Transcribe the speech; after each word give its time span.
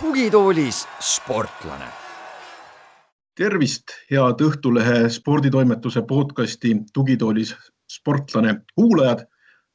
tugitoolis 0.00 0.86
sportlane. 1.00 1.84
tervist, 3.34 3.82
head 4.10 4.40
Õhtulehe 4.40 5.08
sporditoimetuse 5.10 6.02
podcasti 6.02 6.76
Tugitoolis 6.92 7.56
sportlane 7.90 8.60
kuulajad. 8.74 9.26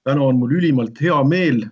täna 0.04 0.22
on 0.22 0.40
mul 0.40 0.52
ülimalt 0.52 1.02
hea 1.02 1.24
meel, 1.24 1.66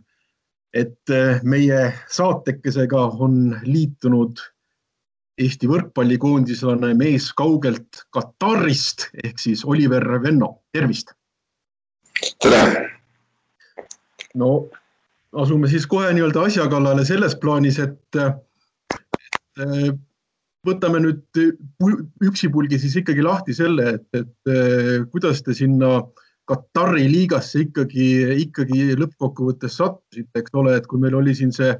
et 0.73 0.99
meie 1.43 1.93
saatekesega 2.07 3.05
on 3.05 3.59
liitunud 3.63 4.54
Eesti 5.35 5.67
võrkpallikoondislane 5.67 6.93
mees 6.95 7.27
kaugelt 7.35 8.05
Katarist 8.15 9.09
ehk 9.23 9.39
siis 9.41 9.65
Oliver 9.65 10.05
Venno, 10.23 10.61
tervist. 10.71 11.11
tere. 12.39 12.89
no 14.35 14.69
asume 15.35 15.67
siis 15.67 15.83
kohe 15.87 16.13
nii-öelda 16.15 16.45
asja 16.47 16.67
kallale 16.71 17.03
selles 17.05 17.35
plaanis, 17.35 17.79
et 17.83 18.21
Äh, 19.55 19.93
võtame 20.67 20.99
nüüd 20.99 21.39
üksipulgi 22.25 22.79
siis 22.81 22.97
ikkagi 22.99 23.23
lahti 23.23 23.55
selle, 23.55 23.95
et, 23.97 24.07
et 24.17 24.51
äh, 24.51 25.05
kuidas 25.11 25.43
te 25.45 25.55
sinna 25.55 26.01
Katari 26.45 27.07
liigasse 27.09 27.63
ikkagi, 27.63 28.07
ikkagi 28.43 28.91
lõppkokkuvõttes 28.99 29.79
sattusite, 29.79 30.43
eks 30.43 30.53
ole, 30.53 30.75
et 30.77 30.85
kui 30.85 30.99
meil 31.01 31.15
oli 31.17 31.33
siin 31.33 31.49
see 31.55 31.71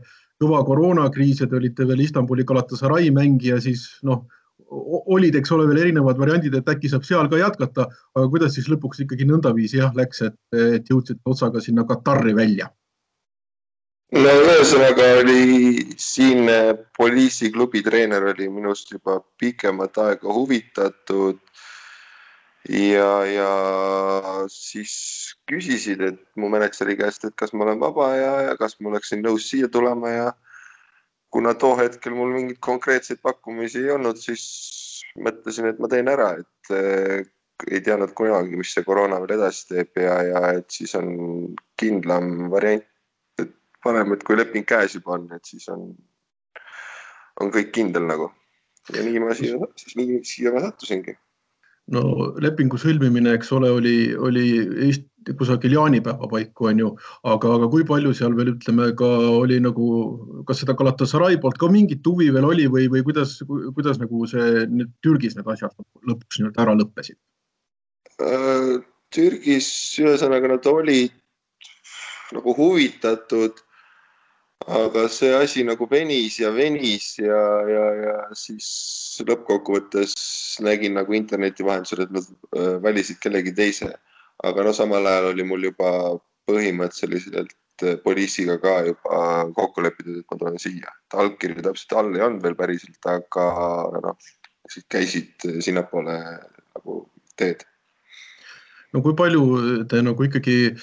kõva 0.42 0.62
koroonakriis 0.68 1.42
ja 1.44 1.50
te 1.50 1.60
olite 1.60 1.88
veel 1.88 2.04
Istanbuli 2.06 2.46
Galatasaray 2.48 3.12
mängija, 3.16 3.60
siis 3.64 3.88
noh, 4.04 4.26
olid, 5.16 5.36
eks 5.38 5.52
ole, 5.56 5.68
veel 5.70 5.84
erinevad 5.86 6.18
variandid, 6.20 6.56
et 6.58 6.72
äkki 6.72 6.90
saab 6.92 7.06
seal 7.08 7.30
ka 7.32 7.40
jätkata, 7.40 7.86
aga 8.16 8.26
kuidas 8.32 8.58
siis 8.58 8.68
lõpuks 8.72 9.04
ikkagi 9.06 9.28
nõndaviisi 9.30 9.80
jah 9.80 9.94
läks, 9.96 10.24
et, 10.26 10.40
et 10.58 10.90
jõudsite 10.92 11.22
otsaga 11.30 11.62
sinna 11.64 11.86
Katari 11.88 12.36
välja 12.36 12.72
no 14.14 14.34
ühesõnaga 14.46 15.08
oli 15.22 15.96
siinne 16.00 16.60
poliisiklubi 16.98 17.82
treener 17.86 18.30
oli 18.32 18.48
minust 18.52 18.92
juba 18.94 19.20
pikemat 19.40 19.98
aega 20.04 20.34
huvitatud. 20.34 21.40
Ja, 22.70 23.10
ja 23.30 23.50
siis 24.52 24.96
küsisid, 25.50 26.02
et 26.02 26.22
mu 26.40 26.50
mänedžeri 26.54 26.98
käest, 27.00 27.28
et 27.28 27.36
kas 27.38 27.54
ma 27.54 27.68
olen 27.68 27.80
vaba 27.82 28.10
ja, 28.16 28.34
ja 28.50 28.58
kas 28.60 28.80
ma 28.80 28.94
oleksin 28.94 29.24
nõus 29.26 29.50
siia 29.52 29.70
tulema 29.72 30.14
ja 30.14 30.26
kuna 31.34 31.54
too 31.60 31.76
hetkel 31.78 32.16
mul 32.18 32.34
mingeid 32.34 32.62
konkreetseid 32.64 33.22
pakkumisi 33.22 33.84
ei 33.84 33.94
olnud, 33.96 34.18
siis 34.22 34.46
mõtlesin, 35.20 35.70
et 35.70 35.80
ma 35.80 35.90
teen 35.92 36.10
ära, 36.12 36.32
et 36.42 36.74
äh, 36.76 37.26
ei 37.72 37.82
teadnud 37.84 38.12
kunagi, 38.18 38.58
mis 38.60 38.74
see 38.76 38.84
koroona 38.88 39.22
veel 39.24 39.38
edasi 39.38 39.70
teeb 39.70 40.02
ja, 40.02 40.18
ja 40.28 40.44
et 40.60 40.68
siis 40.72 40.96
on 41.00 41.08
kindlam 41.80 42.50
variant 42.52 42.84
parem, 43.86 44.16
et 44.16 44.24
kui 44.26 44.38
leping 44.38 44.66
käes 44.68 44.98
juba 44.98 45.16
on, 45.20 45.28
et 45.36 45.46
siis 45.46 45.68
on, 45.74 45.86
on 47.42 47.54
kõik 47.54 47.72
kindel 47.76 48.08
nagu. 48.10 48.32
ja 48.94 49.02
nii 49.06 49.22
ma 49.22 49.34
siia, 49.38 49.58
nii 49.98 50.20
siia 50.26 50.54
ma 50.54 50.62
sattusingi. 50.66 51.16
No 51.94 52.32
lepingu 52.42 52.80
sõlmimine, 52.82 53.36
eks 53.38 53.52
ole, 53.54 53.70
oli, 53.74 53.98
oli 54.16 54.46
Eesti 54.88 55.36
kusagil 55.38 55.74
jaanipäeva 55.74 56.28
paiku 56.30 56.70
on 56.70 56.82
ju, 56.82 56.90
aga, 57.26 57.52
aga 57.58 57.70
kui 57.74 57.86
palju 57.88 58.14
seal 58.18 58.36
veel 58.38 58.54
ütleme 58.54 58.92
ka 58.98 59.10
oli 59.34 59.60
nagu, 59.64 59.88
kas 60.48 60.62
seda 60.62 60.76
Galatasaray 60.78 61.40
poolt 61.42 61.58
ka 61.62 61.70
mingit 61.72 62.06
huvi 62.06 62.32
veel 62.34 62.46
oli 62.46 62.68
või, 62.72 62.88
või 62.94 63.02
kuidas, 63.06 63.38
kuidas 63.78 64.02
nagu 64.02 64.26
see 64.30 64.66
nüüd 64.70 64.94
Türgis 65.06 65.38
need 65.38 65.50
asjad 65.50 65.74
lõpuks 66.06 66.42
nii-öelda 66.42 66.66
ära 66.66 66.78
lõppesid? 66.78 67.18
Äh, 68.22 68.76
Türgis 69.14 69.70
ühesõnaga 70.02 70.56
nad 70.56 70.70
olid 70.70 71.14
nagu 72.36 72.56
huvitatud 72.58 73.65
aga 74.68 75.08
see 75.10 75.34
asi 75.34 75.64
nagu 75.64 75.86
venis 75.90 76.40
ja 76.40 76.50
venis 76.54 77.20
ja, 77.22 77.42
ja, 77.70 77.84
ja 78.02 78.16
siis 78.34 79.22
lõppkokkuvõttes 79.28 80.16
nägin 80.66 80.98
nagu 80.98 81.14
interneti 81.14 81.66
vahendusel, 81.66 82.06
et 82.06 82.16
nad 82.16 82.32
äh, 82.58 82.72
valisid 82.82 83.20
kellegi 83.22 83.54
teise. 83.56 83.94
aga 84.44 84.64
no 84.66 84.74
samal 84.74 85.06
ajal 85.08 85.30
oli 85.32 85.46
mul 85.48 85.64
juba 85.70 85.92
põhimõtteliselt 86.50 87.54
äh, 87.86 88.00
poliisiga 88.04 88.58
ka 88.62 88.80
juba 88.90 89.20
kokku 89.56 89.86
lepitud, 89.86 90.18
et 90.20 90.26
ma 90.32 90.40
tulen 90.42 90.60
siia. 90.60 90.92
allkirju 91.14 91.62
täpselt 91.62 91.94
all 91.94 92.16
ei 92.16 92.26
olnud 92.26 92.44
veel 92.44 92.58
päriselt, 92.58 93.00
aga 93.06 93.48
noh, 94.02 94.18
siis 94.72 94.86
käisid 94.90 95.46
sinnapoole 95.62 96.18
nagu 96.76 97.04
teed. 97.38 97.62
no 98.94 99.06
kui 99.06 99.14
palju 99.14 99.86
te 99.86 100.02
nagu 100.02 100.26
ikkagi 100.26 100.74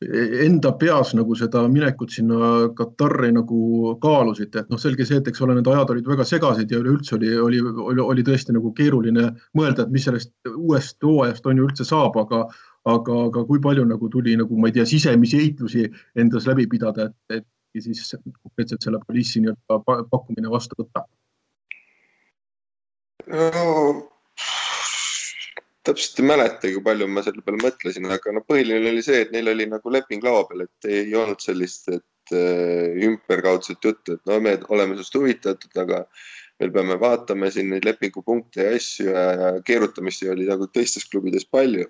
enda 0.00 0.72
peas 0.78 1.10
nagu 1.18 1.34
seda 1.34 1.64
minekut 1.68 2.12
sinna 2.14 2.68
Katari 2.78 3.32
nagu 3.34 3.94
kaalusite, 4.02 4.62
et 4.62 4.70
noh, 4.70 4.78
selge 4.78 5.06
see, 5.06 5.18
et 5.18 5.30
eks 5.30 5.42
ole, 5.42 5.56
need 5.58 5.66
ajad 5.66 5.90
olid 5.94 6.06
väga 6.06 6.26
segased 6.28 6.70
ja 6.70 6.78
üleüldse 6.78 7.16
oli, 7.16 7.32
oli, 7.42 7.58
oli, 7.60 8.02
oli 8.14 8.24
tõesti 8.26 8.54
nagu 8.54 8.70
keeruline 8.76 9.26
mõelda, 9.58 9.86
et 9.86 9.94
mis 9.94 10.06
sellest 10.06 10.30
uuest 10.54 11.02
hooajast 11.02 11.46
on 11.50 11.58
ju 11.58 11.66
üldse 11.66 11.86
saab, 11.88 12.18
aga, 12.22 12.44
aga, 12.86 13.16
aga 13.26 13.44
kui 13.48 13.62
palju 13.64 13.86
nagu 13.90 14.10
tuli 14.12 14.36
nagu 14.38 14.58
ma 14.58 14.70
ei 14.70 14.76
tea, 14.78 14.86
sisemisi 14.86 15.40
heitlusi 15.42 15.88
endas 16.14 16.46
läbi 16.46 16.68
pidada, 16.70 17.08
et, 17.10 17.40
et 17.40 17.82
siis 17.82 18.14
konkreetselt 18.42 18.86
selle 18.86 19.02
poliisi 19.02 19.42
nii-öelda 19.42 20.04
pakkumine 20.12 20.54
vastu 20.54 20.78
võtta? 20.78 21.08
no 23.28 24.17
täpselt 25.88 26.20
ei 26.20 26.26
mäleta, 26.28 26.70
kui 26.72 26.84
palju 26.84 27.08
ma 27.10 27.22
selle 27.24 27.42
peale 27.44 27.60
mõtlesin, 27.62 28.08
aga 28.12 28.34
no 28.36 28.42
põhiline 28.46 28.92
oli 28.92 29.04
see, 29.04 29.22
et 29.24 29.32
neil 29.34 29.48
oli 29.54 29.66
nagu 29.70 29.92
leping 29.92 30.24
laua 30.24 30.44
peal, 30.48 30.66
et 30.66 30.88
ei 30.90 31.14
olnud 31.16 31.40
sellist, 31.42 31.88
et 31.92 32.34
äh, 32.36 32.98
ümberkaudset 33.08 33.84
juttu, 33.84 34.18
et 34.18 34.28
no 34.28 34.38
me 34.44 34.58
oleme 34.68 34.98
sinust 34.98 35.16
huvitatud, 35.16 35.72
aga 35.80 36.02
veel 36.58 36.74
peame 36.74 36.98
vaatama 37.00 37.50
siin 37.54 37.70
neid 37.72 37.86
lepingupunkte 37.86 38.66
ja 38.66 38.74
asju 38.76 39.08
ja, 39.08 39.24
ja 39.42 39.52
keerutamist 39.64 40.26
oli 40.28 40.48
nagu 40.48 40.68
teistes 40.72 41.08
klubides 41.08 41.46
palju. 41.48 41.86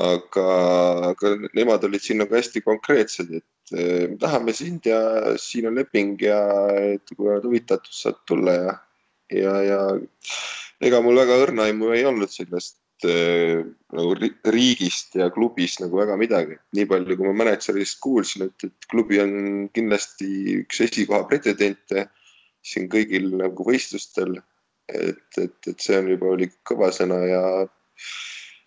aga, 0.00 0.42
aga 1.08 1.30
nemad 1.58 1.82
olid 1.82 2.02
siin 2.04 2.20
nagu 2.22 2.36
hästi 2.36 2.60
konkreetsed, 2.62 3.32
et 3.40 3.72
äh, 3.74 4.06
me 4.10 4.18
tahame 4.22 4.54
sind 4.54 4.86
ja 4.86 5.00
siin 5.38 5.66
on 5.66 5.78
leping 5.78 6.14
ja 6.22 6.38
et 6.78 7.10
kui 7.16 7.26
oled 7.26 7.46
huvitatud, 7.48 7.90
saad 7.90 8.20
tulla 8.30 8.54
ja, 8.54 8.76
ja, 9.34 9.54
ja 9.66 9.80
ega 10.86 11.02
mul 11.02 11.18
väga 11.18 11.40
õrna 11.42 11.66
aimu 11.66 11.90
ei 11.96 12.06
olnud 12.06 12.30
sellest 12.30 12.79
nagu 13.08 14.14
riigist 14.54 15.16
ja 15.18 15.30
klubist 15.32 15.80
nagu 15.80 16.00
väga 16.00 16.16
midagi. 16.20 16.58
nii 16.76 16.86
palju, 16.90 17.16
kui 17.16 17.28
ma 17.28 17.44
mänedžerist 17.44 18.00
kuulsin, 18.02 18.48
et, 18.48 18.66
et 18.68 18.88
klubi 18.90 19.20
on 19.22 19.68
kindlasti 19.74 20.60
üks 20.60 20.82
esikoha 20.86 21.24
pretendente 21.30 22.08
siin 22.62 22.88
kõigil 22.92 23.30
nagu 23.40 23.66
võistlustel. 23.66 24.40
et, 24.90 25.26
et, 25.38 25.58
et 25.70 25.78
see 25.78 25.98
on 25.98 26.08
juba, 26.10 26.32
oli 26.34 26.50
kõva 26.66 26.90
sõna 26.92 27.20
ja 27.28 27.42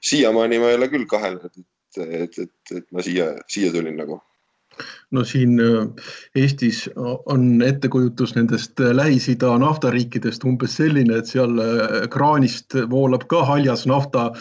siiamaani 0.03 0.59
ma 0.59 0.69
ei 0.71 0.77
ole 0.77 0.87
küll 0.91 1.07
kahelnud, 1.09 1.51
et, 1.51 1.97
et, 2.03 2.37
et, 2.45 2.77
et 2.77 2.85
ma 2.95 3.03
siia, 3.03 3.33
siia 3.51 3.71
tulin 3.75 3.97
nagu 3.99 4.21
no 5.13 5.23
siin 5.27 5.59
äh, 5.61 5.87
Eestis 6.35 6.89
on 6.95 7.61
ettekujutus 7.61 8.35
nendest 8.35 8.79
äh, 8.81 8.93
Lähis-Ida 8.95 9.53
naftariikidest 9.61 10.45
umbes 10.49 10.77
selline, 10.79 11.19
et 11.19 11.29
seal 11.29 11.59
äh, 11.61 11.97
kraanist 12.13 12.77
voolab 12.91 13.27
ka 13.31 13.43
haljas 13.47 13.85
nafta 13.89 14.31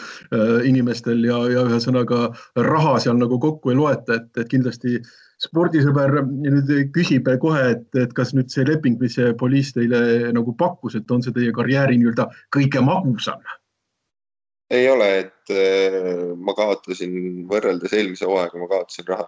inimestel 0.65 1.23
ja, 1.27 1.37
ja 1.51 1.65
ühesõnaga 1.67 2.25
raha 2.67 2.95
seal 3.03 3.19
nagu 3.19 3.39
kokku 3.41 3.73
ei 3.73 3.77
loeta, 3.77 4.17
et, 4.17 4.29
et 4.39 4.49
kindlasti 4.49 4.99
spordisõber 5.43 6.21
nüüd 6.29 6.71
küsib 6.95 7.27
kohe, 7.41 7.63
et, 7.75 7.87
et 7.99 8.13
kas 8.15 8.31
nüüd 8.37 8.51
see 8.53 8.65
leping, 8.67 8.99
mis 9.01 9.17
see 9.17 9.33
poliis 9.37 9.73
teile 9.75 10.31
nagu 10.35 10.55
pakkus, 10.57 10.95
et 10.97 11.11
on 11.11 11.23
see 11.25 11.35
teie 11.35 11.51
karjääri 11.55 11.99
nii-öelda 11.99 12.29
kõige 12.53 12.83
magusam? 12.85 13.43
ei 14.73 14.87
ole, 14.89 15.07
et 15.19 15.51
ma 16.41 16.55
kaotasin 16.57 17.43
võrreldes 17.49 17.93
eelmise 17.93 18.25
hooaega, 18.25 18.57
ma 18.57 18.69
kaotasin 18.71 19.05
raha 19.11 19.27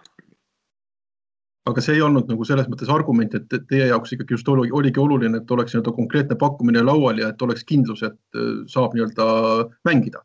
aga 1.66 1.82
see 1.82 1.96
ei 1.98 2.04
olnud 2.06 2.30
nagu 2.30 2.46
selles 2.46 2.68
mõttes 2.70 2.90
argument, 2.92 3.34
et 3.34 3.68
teie 3.70 3.88
jaoks 3.90 4.14
ikkagi 4.14 4.36
just 4.36 4.48
oli, 4.52 4.70
oligi 4.74 5.02
oluline, 5.02 5.42
et 5.42 5.50
oleks 5.50 5.74
nii-öelda 5.74 5.94
konkreetne 5.96 6.38
pakkumine 6.38 6.84
laual 6.86 7.18
ja 7.22 7.32
et 7.32 7.42
oleks 7.42 7.66
kindlus, 7.66 8.04
et 8.06 8.38
äh, 8.38 8.52
saab 8.70 8.94
nii-öelda 8.94 9.26
mängida. 9.88 10.22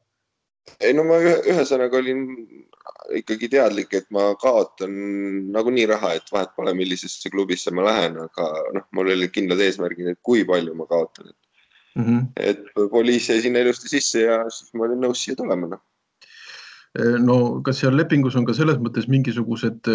ei 0.80 0.94
no 0.94 1.04
ma 1.08 1.18
ühesõnaga 1.22 1.98
olin 1.98 2.28
ikkagi 3.18 3.50
teadlik, 3.52 3.94
et 3.98 4.08
ma 4.14 4.30
kaotan 4.42 4.94
nagunii 5.52 5.88
raha, 5.90 6.14
et 6.18 6.34
vahet 6.34 6.54
pole, 6.56 6.74
millisesse 6.78 7.30
klubisse 7.34 7.74
ma 7.74 7.88
lähen, 7.90 8.20
aga 8.22 8.50
noh, 8.78 8.86
mul 8.96 9.10
olid 9.16 9.34
kindlad 9.34 9.62
eesmärgid, 9.66 10.14
et 10.14 10.22
kui 10.22 10.46
palju 10.48 10.78
ma 10.78 10.86
kaotan, 10.90 11.34
et 11.34 12.00
mm. 12.00 12.06
-hmm. 12.06 12.28
et 12.38 12.92
poliis 12.94 13.30
jäi 13.30 13.42
sinna 13.42 13.66
ilusti 13.66 13.90
sisse 13.90 14.28
ja 14.28 14.44
siis 14.50 14.74
ma 14.74 14.86
olin 14.86 15.02
nõus 15.08 15.26
siia 15.26 15.36
tulema, 15.36 15.74
noh 15.74 15.82
no 17.24 17.36
kas 17.64 17.78
seal 17.80 17.96
lepingus 17.96 18.36
on 18.36 18.44
ka 18.48 18.56
selles 18.56 18.80
mõttes 18.84 19.06
mingisugused 19.08 19.88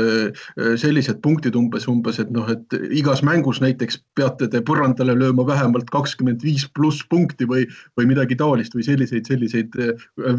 sellised 0.81 1.21
punktid 1.25 1.59
umbes, 1.59 1.85
umbes, 1.93 2.21
et 2.23 2.31
noh, 2.33 2.49
et 2.49 2.79
igas 2.97 3.21
mängus 3.27 3.61
näiteks 3.61 4.01
peate 4.17 4.49
te 4.49 4.63
põrandale 4.65 5.13
lööma 5.19 5.45
vähemalt 5.49 5.93
kakskümmend 5.93 6.41
viis 6.47 6.65
pluss 6.73 7.05
punkti 7.11 7.45
või, 7.45 7.67
või 8.01 8.09
midagi 8.15 8.39
taolist 8.41 8.75
või 8.77 8.87
selliseid, 8.89 9.29
selliseid 9.29 9.77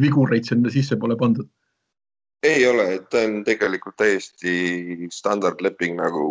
vigureid 0.01 0.49
sinna 0.49 0.73
sisse 0.73 0.97
pole 0.97 1.19
pandud? 1.19 1.45
ei 2.43 2.67
ole, 2.67 2.93
et 2.95 3.09
ta 3.09 3.23
on 3.25 3.41
tegelikult 3.45 3.97
täiesti 3.97 5.07
standardleping 5.13 5.97
nagu 5.97 6.27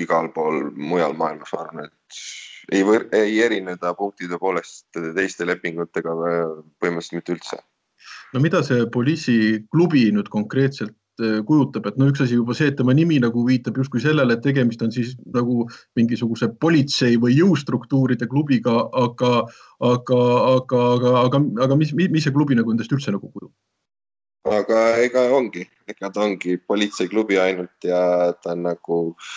igal 0.00 0.30
pool 0.34 0.70
mujal 0.74 1.14
maailmas, 1.18 1.52
ma 1.54 1.60
arvan, 1.62 1.84
et 1.84 2.24
ei, 2.72 2.82
ei 3.12 3.36
erine 3.44 3.76
ta 3.80 3.94
punktide 3.94 4.38
poolest 4.40 4.88
teiste 5.16 5.46
lepingutega 5.46 6.16
põhimõtteliselt 6.80 7.18
mitte 7.18 7.36
üldse. 7.36 7.60
No 8.34 8.42
mida 8.42 8.62
see 8.66 8.86
Police'i 8.92 9.64
klubi 9.72 10.04
nüüd 10.14 10.28
konkreetselt 10.32 10.94
äh, 11.22 11.38
kujutab, 11.46 11.86
et 11.88 11.98
no 12.00 12.08
üks 12.10 12.24
asi 12.24 12.38
juba 12.38 12.56
see, 12.58 12.72
et 12.72 12.78
tema 12.78 12.94
nimi 12.96 13.20
nagu 13.22 13.44
viitab 13.46 13.78
justkui 13.80 14.02
sellele, 14.02 14.36
et 14.36 14.42
tegemist 14.44 14.82
on 14.84 14.92
siis 14.94 15.14
nagu 15.34 15.68
mingisuguse 15.98 16.50
politsei 16.62 17.18
või 17.22 17.38
jõustruktuuride 17.38 18.28
klubiga, 18.30 18.80
aga, 19.04 19.32
aga, 19.92 20.20
aga, 20.56 20.82
aga, 20.90 21.14
aga, 21.22 21.44
aga 21.68 21.78
mis, 21.80 21.94
mis 21.94 22.26
see 22.26 22.34
klubi 22.34 22.58
nagu 22.58 22.74
endast 22.74 22.92
üldse 22.94 23.14
nagu 23.14 23.30
kujutab? 23.30 23.54
aga 24.44 24.80
ega 25.00 25.22
ongi, 25.32 25.62
ega 25.88 26.10
ta 26.12 26.26
ongi 26.26 26.58
politseiklubi 26.68 27.38
ainult 27.40 27.86
ja 27.88 28.00
ta 28.44 28.52
on 28.52 28.66
nagu 28.66 28.98
äh, 29.14 29.28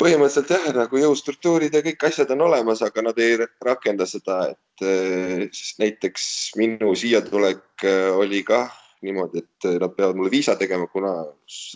põhimõtteliselt 0.00 0.50
jah, 0.54 0.68
nagu 0.74 1.00
jõustruktuurid 1.00 1.74
ja 1.76 1.82
kõik 1.84 2.04
asjad 2.08 2.30
on 2.34 2.46
olemas, 2.46 2.80
aga 2.84 3.04
nad 3.04 3.18
ei 3.20 3.36
rakenda 3.40 4.06
seda, 4.08 4.42
et 4.54 4.84
eh, 4.86 5.48
siis 5.52 5.74
näiteks 5.80 6.26
minu 6.60 6.94
siia 6.98 7.20
tulek 7.26 7.84
eh, 7.84 8.08
oli 8.16 8.42
kah 8.46 8.72
niimoodi, 9.04 9.40
et 9.40 9.68
nad 9.80 9.94
peavad 9.96 10.18
mulle 10.18 10.32
viisa 10.32 10.56
tegema, 10.60 10.88
kuna 10.92 11.14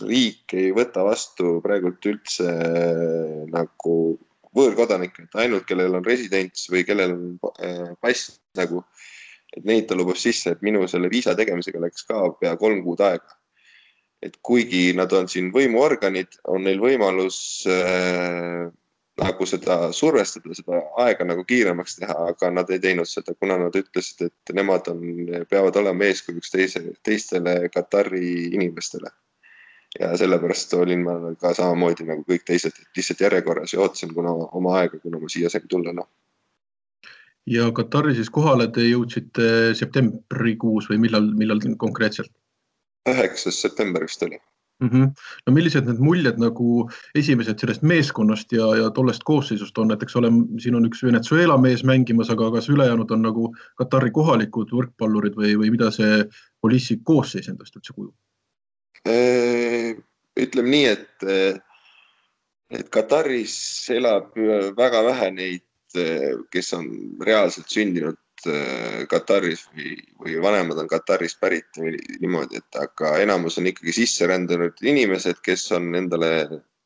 riik 0.05 0.53
ei 0.57 0.69
võta 0.75 1.05
vastu 1.05 1.59
praegult 1.65 2.05
üldse 2.09 2.49
eh, 2.49 3.39
nagu 3.53 3.95
võõrkodanikke, 4.55 5.27
et 5.27 5.39
ainult 5.45 5.65
kellel 5.69 5.99
on 5.99 6.05
residents 6.05 6.69
või 6.71 6.85
kellel 6.87 7.15
on 7.17 7.97
pass 8.01 8.37
nagu, 8.55 8.85
et 9.51 9.65
neid 9.67 9.89
ta 9.89 9.97
lubas 9.97 10.21
sisse, 10.23 10.55
et 10.55 10.61
minu 10.65 10.85
selle 10.87 11.11
viisa 11.11 11.35
tegemisega 11.37 11.81
läks 11.83 12.07
ka 12.07 12.29
pea 12.39 12.55
kolm 12.61 12.81
kuud 12.85 13.03
aega 13.03 13.35
et 14.25 14.39
kuigi 14.41 14.89
nad 14.97 15.11
on 15.13 15.29
siin 15.29 15.51
võimuorganid, 15.53 16.39
on 16.49 16.65
neil 16.65 16.81
võimalus 16.81 17.37
äh, 17.69 18.65
nagu 19.21 19.47
seda 19.47 19.77
survestada, 19.95 20.55
seda 20.57 20.81
aega 21.05 21.27
nagu 21.27 21.45
kiiremaks 21.47 21.99
teha, 22.01 22.15
aga 22.31 22.49
nad 22.51 22.71
ei 22.73 22.81
teinud 22.83 23.07
seda, 23.07 23.35
kuna 23.39 23.57
nad 23.61 23.75
ütlesid, 23.77 24.27
et 24.27 24.55
nemad 24.57 24.89
on, 24.91 25.03
peavad 25.51 25.77
olema 25.79 26.09
eeskujuks 26.09 26.51
teise, 26.51 26.81
teistele 27.05 27.57
Katari 27.73 28.51
inimestele. 28.53 29.13
ja 29.95 30.09
sellepärast 30.19 30.73
olin 30.75 31.05
ma 31.05 31.13
ka 31.39 31.53
samamoodi 31.55 32.03
nagu 32.03 32.25
kõik 32.27 32.43
teised, 32.43 32.75
et 32.75 32.97
lihtsalt 32.99 33.21
järjekorras 33.23 33.73
ja 33.73 33.79
ootasin, 33.79 34.11
kuna 34.13 34.33
oma 34.57 34.73
aega, 34.81 34.99
kuna 34.99 35.21
ma 35.21 35.29
siia 35.31 35.49
sain 35.49 35.69
tulla, 35.71 35.93
noh. 35.95 36.09
ja 37.47 37.69
Katari 37.71 38.17
siis 38.17 38.29
kohale 38.29 38.67
te 38.67 38.83
jõudsite 38.83 39.71
septembrikuus 39.79 40.89
või 40.91 40.99
millal, 41.05 41.31
millal 41.39 41.63
konkreetselt? 41.79 42.33
Üheksas 43.09 43.61
september 43.61 44.05
vist 44.05 44.23
oli 44.23 44.39
mm. 44.79 44.89
-hmm. 44.89 45.11
no 45.47 45.53
millised 45.53 45.85
need 45.87 45.99
muljed 45.99 46.39
nagu 46.41 46.89
esimesed 47.15 47.59
sellest 47.59 47.81
meeskonnast 47.81 48.51
ja, 48.51 48.67
ja 48.79 48.89
tollest 48.89 49.23
koosseisust 49.23 49.77
on, 49.77 49.91
et 49.91 50.03
eks 50.03 50.15
ole, 50.15 50.31
siin 50.63 50.75
on 50.75 50.87
üks 50.89 51.03
Venezuela 51.03 51.57
mees 51.57 51.83
mängimas, 51.83 52.29
aga 52.29 52.51
kas 52.57 52.69
ülejäänud 52.69 53.11
on 53.11 53.21
nagu 53.21 53.53
Katari 53.77 54.11
kohalikud 54.11 54.73
võrkpallurid 54.73 55.37
või, 55.39 55.55
või 55.61 55.71
mida 55.77 55.91
see 55.91 56.25
Polissi 56.61 56.99
koosseis 57.03 57.49
endast 57.49 57.75
üldse 57.75 57.93
kujub? 57.93 58.15
ütleme 60.35 60.69
nii, 60.69 60.85
et, 60.89 61.25
et 62.73 62.87
Kataris 62.89 63.55
elab 63.93 64.33
väga 64.77 65.03
vähe 65.05 65.27
neid, 65.31 65.65
kes 66.51 66.73
on 66.73 66.87
reaalselt 67.21 67.69
sündinud 67.69 68.17
Äh, 68.45 69.05
Kataris 69.09 69.65
või, 69.73 69.95
või 70.21 70.35
vanemad 70.43 70.77
on 70.81 70.89
Katarist 70.89 71.39
pärit 71.41 71.79
niimoodi, 71.79 72.59
et 72.61 72.77
aga 72.77 73.15
enamus 73.23 73.57
on 73.57 73.69
ikkagi 73.71 73.93
sisserändanud 73.95 74.81
inimesed, 74.85 75.39
kes 75.45 75.65
on 75.77 75.95
endale 75.97 76.29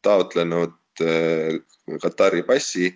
taotlenud 0.06 1.04
äh, 1.04 1.60
Katari 2.02 2.44
passi. 2.48 2.94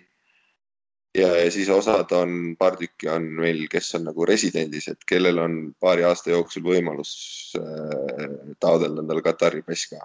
ja, 1.14 1.28
ja 1.36 1.50
siis 1.50 1.68
osad 1.68 2.12
on, 2.16 2.56
paar 2.58 2.76
tükki 2.80 3.08
on 3.08 3.28
meil, 3.40 3.66
kes 3.70 3.94
on 3.98 4.08
nagu 4.08 4.26
residendis, 4.26 4.88
et 4.88 5.04
kellel 5.06 5.38
on 5.38 5.58
paari 5.80 6.04
aasta 6.04 6.32
jooksul 6.32 6.64
võimalus 6.64 7.12
äh, 7.60 8.24
taotleda 8.60 9.04
endale 9.04 9.22
Katari 9.22 9.62
pass 9.62 9.90
ka. 9.92 10.00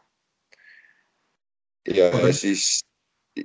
ja 1.95 2.11
okay. 2.11 2.33
siis 2.33 2.81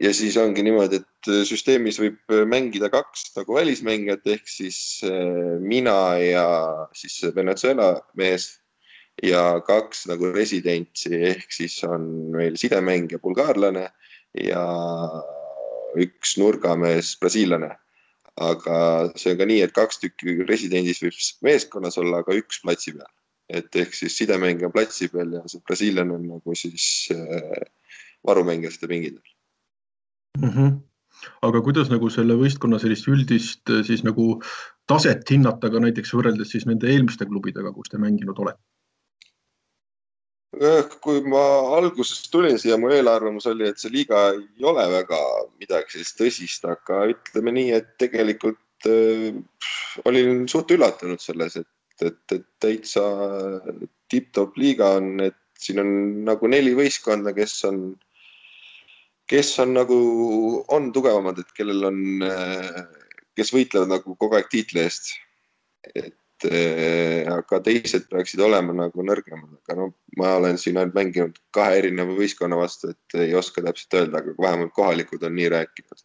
ja 0.00 0.12
siis 0.14 0.36
ongi 0.40 0.62
niimoodi, 0.64 1.00
et 1.02 1.28
äh, 1.30 1.42
süsteemis 1.48 1.98
võib 2.00 2.32
äh, 2.32 2.42
mängida 2.48 2.90
kaks 2.92 3.30
nagu 3.36 3.56
välismängijat 3.58 4.26
ehk 4.34 4.48
siis 4.48 4.78
äh, 5.06 5.56
mina 5.60 6.16
ja 6.20 6.46
siis 6.96 7.20
Venezuela 7.36 7.94
mees 8.18 8.48
ja 9.22 9.60
kaks 9.66 10.06
nagu 10.10 10.32
residentsi 10.34 11.12
ehk 11.30 11.52
siis 11.54 11.76
on 11.86 12.06
meil 12.34 12.58
sidemängija 12.60 13.20
bulgaarlane 13.22 13.86
ja 14.42 14.64
üks 16.00 16.36
nurgamees 16.40 17.14
brasiillane. 17.20 17.74
aga 18.34 18.76
see 19.14 19.30
on 19.30 19.36
ka 19.38 19.46
nii, 19.46 19.60
et 19.62 19.74
kaks 19.74 20.00
tükki 20.02 20.40
residendis 20.48 20.98
võib 21.04 21.20
meeskonnas 21.46 22.00
olla, 22.02 22.24
aga 22.24 22.34
üks 22.34 22.58
platsi 22.64 22.96
peal. 22.96 23.12
et 23.48 23.76
ehk 23.76 23.94
siis 23.94 24.16
sidemängija 24.18 24.72
platsi 24.74 25.08
peal 25.12 25.38
ja 25.38 25.44
see 25.46 25.62
brasiillane 25.62 26.18
on 26.18 26.26
nagu 26.32 26.58
siis 26.58 27.12
varumängija 28.26 28.74
seda 28.74 28.90
pingi 28.90 29.14
peal 29.14 29.33
mm. 30.40 30.50
-hmm. 30.50 30.76
aga 31.42 31.62
kuidas 31.62 31.90
nagu 31.92 32.10
selle 32.10 32.36
võistkonna 32.40 32.78
sellist 32.82 33.08
üldist 33.08 33.70
eh, 33.70 33.82
siis 33.86 34.04
nagu 34.04 34.42
taset 34.86 35.30
hinnata 35.30 35.70
ka 35.70 35.80
näiteks 35.80 36.14
võrreldes 36.14 36.50
siis 36.54 36.66
nende 36.66 36.90
eelmiste 36.92 37.26
klubidega, 37.26 37.72
kus 37.72 37.90
te 37.90 37.98
mänginud 37.98 38.38
olete? 38.38 38.62
kui 41.02 41.20
ma 41.26 41.42
alguses 41.76 42.28
tulin 42.30 42.58
siia, 42.62 42.76
mu 42.78 42.90
eelarvamus 42.94 43.46
oli, 43.50 43.66
et 43.68 43.80
see 43.80 43.90
liiga 43.90 44.28
ei 44.36 44.62
ole 44.62 44.84
väga 44.92 45.18
midagi 45.58 45.96
sellist 45.96 46.20
tõsist, 46.20 46.68
aga 46.68 47.00
ütleme 47.10 47.54
nii, 47.56 47.72
et 47.74 47.88
tegelikult 47.98 48.86
äh, 48.86 49.34
olin 50.04 50.46
suht 50.48 50.70
üllatunud 50.70 51.18
selles, 51.18 51.56
et, 51.56 51.70
et, 52.06 52.22
et 52.36 52.46
täitsa 52.62 53.02
tipp-topp 54.10 54.54
liiga 54.60 54.94
on, 55.00 55.16
et 55.26 55.40
siin 55.58 55.82
on 55.82 55.90
nagu 56.28 56.50
neli 56.50 56.74
võistkonda, 56.78 57.34
kes 57.34 57.56
on 57.70 57.82
kes 59.30 59.54
on 59.62 59.74
nagu, 59.76 59.96
on 60.74 60.90
tugevamad, 60.92 61.40
et 61.40 61.56
kellel 61.56 61.88
on, 61.88 62.00
kes 63.36 63.52
võitlevad 63.54 63.92
nagu 63.94 64.16
kogu 64.20 64.38
aeg 64.38 64.50
tiitli 64.52 64.84
eest. 64.84 65.14
et 65.94 66.46
eh, 66.48 67.26
aga 67.28 67.60
teised 67.64 68.06
peaksid 68.08 68.40
olema 68.40 68.72
nagu 68.76 69.04
nõrgemad, 69.04 69.58
aga 69.60 69.76
no 69.78 69.90
ma 70.16 70.34
olen 70.38 70.56
siin 70.60 70.78
ainult 70.80 70.96
mänginud 70.96 71.36
kahe 71.54 71.78
erineva 71.82 72.16
võistkonna 72.16 72.56
vastu, 72.56 72.94
et 72.94 73.20
ei 73.20 73.34
oska 73.36 73.62
täpselt 73.64 74.00
öelda, 74.00 74.22
aga 74.22 74.34
vähemalt 74.40 74.72
kohalikud 74.76 75.24
on 75.28 75.36
nii 75.36 75.52
rääkinud 75.52 76.04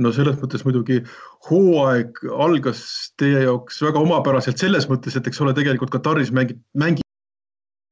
no 0.00 0.12
selles 0.14 0.36
mõttes 0.40 0.64
muidugi 0.66 1.00
hooaeg 1.48 2.20
algas 2.46 2.82
teie 3.20 3.44
jaoks 3.46 3.80
väga 3.84 4.02
omapäraselt 4.02 4.60
selles 4.60 4.88
mõttes, 4.90 5.16
et 5.16 5.30
eks 5.30 5.40
ole, 5.44 5.54
tegelikult 5.56 5.92
Kataris 5.94 6.32
mängib, 6.34 6.60
mängib 6.78 7.03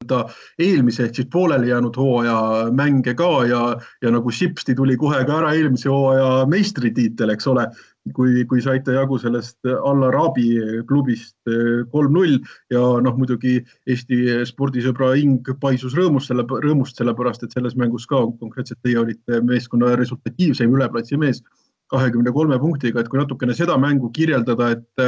ta 0.09 0.25
eelmise 0.61 1.06
ehk 1.06 1.16
siis 1.18 1.30
pooleli 1.32 1.71
jäänud 1.71 1.97
hooaja 1.97 2.68
mänge 2.75 3.14
ka 3.18 3.30
ja, 3.49 3.62
ja 4.02 4.12
nagu 4.14 4.30
sipsti 4.35 4.75
tuli 4.78 4.97
kohe 5.00 5.23
ka 5.28 5.40
ära 5.40 5.54
eelmise 5.56 5.90
hooaja 5.92 6.44
meistritiitel, 6.50 7.35
eks 7.35 7.50
ole. 7.52 7.66
kui, 8.14 8.40
kui 8.50 8.59
saite 8.59 8.97
jagu 8.97 9.14
sellest 9.23 9.62
Al-Arabi 9.62 10.56
klubist 10.88 11.37
eh, 11.47 11.85
kolm-null 11.92 12.40
ja 12.75 12.80
noh, 12.99 13.14
muidugi 13.14 13.61
Eesti 13.87 14.42
spordisõbra 14.49 15.12
hing 15.14 15.47
paisus 15.62 15.94
rõõmust 15.94 16.32
selle, 16.32 16.42
rõõmust 16.42 16.99
sellepärast, 16.99 17.44
et 17.47 17.54
selles 17.54 17.76
mängus 17.78 18.09
ka 18.11 18.25
konkreetselt 18.40 18.80
teie 18.82 18.99
olite 18.99 19.38
meeskonna 19.47 19.94
resultatiivseim 20.00 20.75
üleplatsi 20.75 21.21
mees 21.23 21.44
kahekümne 21.92 22.32
kolme 22.35 22.59
punktiga, 22.59 23.00
et 23.00 23.12
kui 23.12 23.21
natukene 23.21 23.54
seda 23.54 23.78
mängu 23.78 24.11
kirjeldada, 24.16 24.73
et 24.75 25.06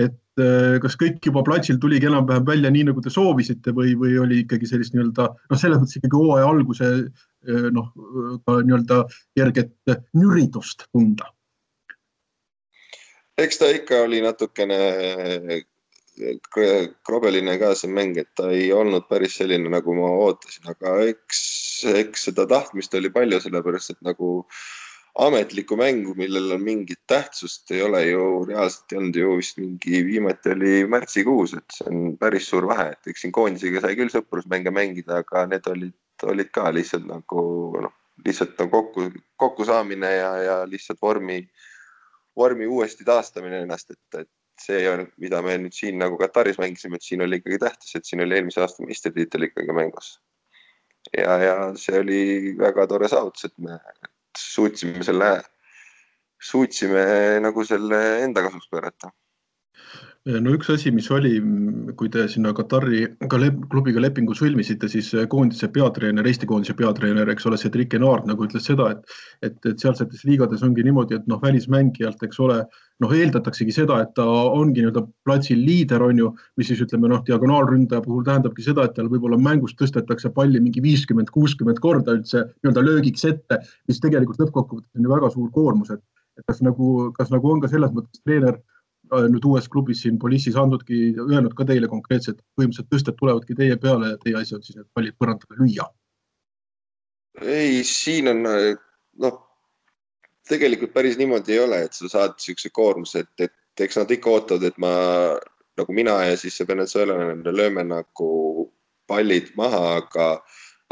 et 0.00 0.40
äh, 0.40 0.78
kas 0.82 0.96
kõik 1.00 1.20
juba 1.26 1.42
platsil 1.46 1.78
tuligi 1.80 2.08
enam-vähem 2.08 2.46
välja 2.48 2.70
nii, 2.72 2.86
nagu 2.88 3.02
te 3.04 3.12
soovisite 3.12 3.74
või, 3.76 3.92
või 3.98 4.16
oli 4.22 4.42
ikkagi 4.44 4.68
sellist 4.70 4.96
nii-öelda 4.96 5.28
noh, 5.34 5.60
selles 5.60 5.82
mõttes 5.82 5.98
ikkagi 6.00 6.18
hooaja 6.18 6.48
alguse 6.48 6.88
äh, 6.88 7.68
noh, 7.74 7.92
ka 8.46 8.60
nii-öelda 8.62 9.02
kerget 9.36 9.96
nüridust 10.16 10.88
tunda? 10.90 11.28
eks 13.42 13.58
ta 13.58 13.68
ikka 13.72 14.04
oli 14.06 14.20
natukene 14.22 14.78
krobeline 17.06 17.56
ka 17.58 17.72
see 17.78 17.90
mäng, 17.90 18.18
et 18.20 18.28
ta 18.36 18.50
ei 18.52 18.68
olnud 18.76 19.06
päris 19.08 19.38
selline, 19.40 19.70
nagu 19.72 19.94
ma 19.96 20.10
ootasin, 20.26 20.68
aga 20.70 20.98
eks, 21.08 21.40
eks 22.02 22.28
seda 22.28 22.46
tahtmist 22.50 22.94
oli 22.98 23.10
palju, 23.12 23.40
sellepärast 23.42 23.94
et 23.94 24.02
nagu 24.06 24.42
ametlikku 25.14 25.76
mängu, 25.76 26.14
millel 26.16 26.54
on 26.54 26.62
mingit 26.64 27.00
tähtsust, 27.06 27.70
ei 27.70 27.82
ole 27.84 28.00
ju 28.06 28.44
reaalselt 28.48 28.92
ei 28.92 28.98
olnud 28.98 29.16
ju 29.16 29.32
vist 29.36 29.58
mingi, 29.60 30.00
viimati 30.06 30.54
oli 30.54 30.76
märtsikuus, 30.88 31.52
et 31.58 31.76
see 31.76 31.88
on 31.90 32.14
päris 32.20 32.48
suur 32.48 32.66
vahe, 32.70 32.92
et 32.94 33.10
eks 33.12 33.26
siin 33.26 33.34
koondisega 33.36 33.82
sai 33.84 33.98
küll 33.98 34.12
sõprusmänge 34.12 34.72
mängida, 34.72 35.20
aga 35.20 35.44
need 35.50 35.68
olid, 35.68 35.96
olid 36.32 36.52
ka 36.54 36.70
lihtsalt 36.72 37.04
nagu 37.10 37.42
noh, 37.84 37.92
lihtsalt 38.24 38.56
nagu 38.60 38.72
kokku, 38.72 39.10
kokkusaamine 39.42 40.14
ja, 40.16 40.30
ja 40.46 40.56
lihtsalt 40.68 41.02
vormi, 41.02 41.42
vormi 42.36 42.66
uuesti 42.66 43.04
taastamine 43.04 43.60
ennast, 43.66 43.92
et, 43.92 44.22
et 44.22 44.30
see 44.62 44.80
ei 44.80 44.88
olnud, 44.88 45.12
mida 45.20 45.42
me 45.44 45.58
nüüd 45.60 45.76
siin 45.76 46.00
nagu 46.00 46.16
Kataris 46.20 46.60
mängisime, 46.62 46.96
et 46.96 47.04
siin 47.04 47.24
oli 47.24 47.40
ikkagi 47.42 47.60
tähtis, 47.60 47.92
et 47.98 48.08
siin 48.08 48.24
oli 48.24 48.38
eelmise 48.38 48.64
aasta 48.64 48.86
meistritiitel 48.86 49.50
ikkagi 49.50 49.76
mängus. 49.76 50.14
ja, 51.12 51.36
ja 51.42 51.54
see 51.76 52.00
oli 52.00 52.22
väga 52.56 52.86
tore 52.88 53.12
saavutus, 53.12 53.50
et 53.50 53.58
me 53.60 53.76
suutsime 54.38 55.04
selle, 55.04 55.32
suutsime 56.40 57.04
nagu 57.44 57.64
selle 57.64 58.00
enda 58.24 58.42
kasuks 58.46 58.70
pöörata 58.70 59.12
no 60.30 60.52
üks 60.54 60.68
asi, 60.70 60.92
mis 60.94 61.08
oli, 61.10 61.32
kui 61.98 62.10
te 62.12 62.28
sinna 62.30 62.52
Katari 62.54 63.00
ka 63.30 63.40
lep, 63.42 63.56
klubiga 63.72 63.98
lepingu 64.02 64.36
sõlmisite, 64.38 64.86
siis 64.90 65.08
koondise 65.30 65.66
peatreener, 65.74 66.26
Eesti 66.30 66.46
koondise 66.46 66.76
peatreener, 66.78 67.26
eks 67.32 67.48
ole, 67.50 67.58
Cedric 67.58 67.96
Enard 67.98 68.28
nagu 68.30 68.46
ütles 68.46 68.68
seda, 68.70 68.92
et, 68.94 69.18
et, 69.42 69.58
et 69.66 69.82
sealsetes 69.82 70.22
liigades 70.28 70.62
ongi 70.62 70.84
niimoodi, 70.86 71.18
et 71.18 71.26
noh, 71.30 71.42
välismängijalt, 71.42 72.22
eks 72.22 72.38
ole, 72.46 72.60
noh, 73.02 73.16
eeldataksegi 73.18 73.74
seda, 73.74 73.98
et 74.04 74.14
ta 74.14 74.28
ongi 74.30 74.84
nii-öelda 74.84 75.02
platsil 75.26 75.58
liider, 75.66 76.06
on 76.06 76.22
ju, 76.22 76.32
mis 76.60 76.70
siis 76.70 76.86
ütleme 76.86 77.10
noh, 77.10 77.24
diagonaalründaja 77.26 78.06
puhul 78.06 78.22
tähendabki 78.28 78.62
seda, 78.62 78.86
et 78.86 78.94
tal 78.98 79.10
võib-olla 79.10 79.40
mängus 79.42 79.74
tõstetakse 79.74 80.30
palli 80.36 80.62
mingi 80.62 80.84
viiskümmend, 80.84 81.34
kuuskümmend 81.34 81.82
korda 81.82 82.14
üldse 82.20 82.46
nii-öelda 82.60 82.86
löögiks 82.86 83.26
ette, 83.26 83.58
mis 83.90 83.98
tegelikult 83.98 84.38
lõppkokkuvõttes 84.44 84.94
on 84.94 85.08
ju 85.08 85.16
väga 85.16 85.34
suur 85.34 85.50
koormus, 85.50 85.90
et, 85.96 86.04
kas 86.46 86.62
nagu, 86.62 87.10
kas 87.16 87.34
nagu 87.34 87.50
on 87.50 87.58
ka 87.60 87.68
selles 87.68 87.90
mõttes 87.90 88.22
treener 88.22 88.62
Äh, 88.62 88.71
nüüd 89.12 89.44
uues 89.44 89.68
klubis 89.68 90.02
siin 90.04 90.18
Polissis 90.20 90.56
andnudki, 90.56 91.12
öelnud 91.20 91.54
ka 91.58 91.66
teile 91.68 91.88
konkreetselt, 91.90 92.40
põhimõtteliselt 92.56 92.90
tõsted 92.92 93.18
tulevadki 93.18 93.56
teie 93.58 93.76
peale 93.80 94.14
ja 94.14 94.20
teie 94.22 94.36
asi 94.40 94.56
on 94.56 94.62
siis 94.64 94.78
need 94.78 94.88
pallid 94.96 95.16
põrandale 95.20 95.58
lüüa? 95.60 95.88
ei, 97.40 97.80
siin 97.88 98.28
on 98.28 98.42
noh, 98.44 99.38
tegelikult 100.48 100.92
päris 100.92 101.16
niimoodi 101.20 101.56
ei 101.56 101.62
ole, 101.62 101.82
et 101.86 101.96
sa 101.96 102.10
saad 102.10 102.36
niisuguse 102.36 102.72
koormuse, 102.76 103.24
et, 103.24 103.48
et 103.48 103.84
eks 103.86 103.98
nad 104.00 104.12
ikka 104.12 104.30
ootavad, 104.36 104.66
et 104.68 104.78
ma 104.82 104.92
nagu 105.80 105.96
mina 105.96 106.18
ja 106.26 106.36
siis 106.36 106.58
see 106.58 106.68
venezuelane 106.68 107.54
lööme 107.56 107.84
nagu 107.88 108.30
pallid 109.08 109.52
maha, 109.56 109.82
aga, 110.00 110.28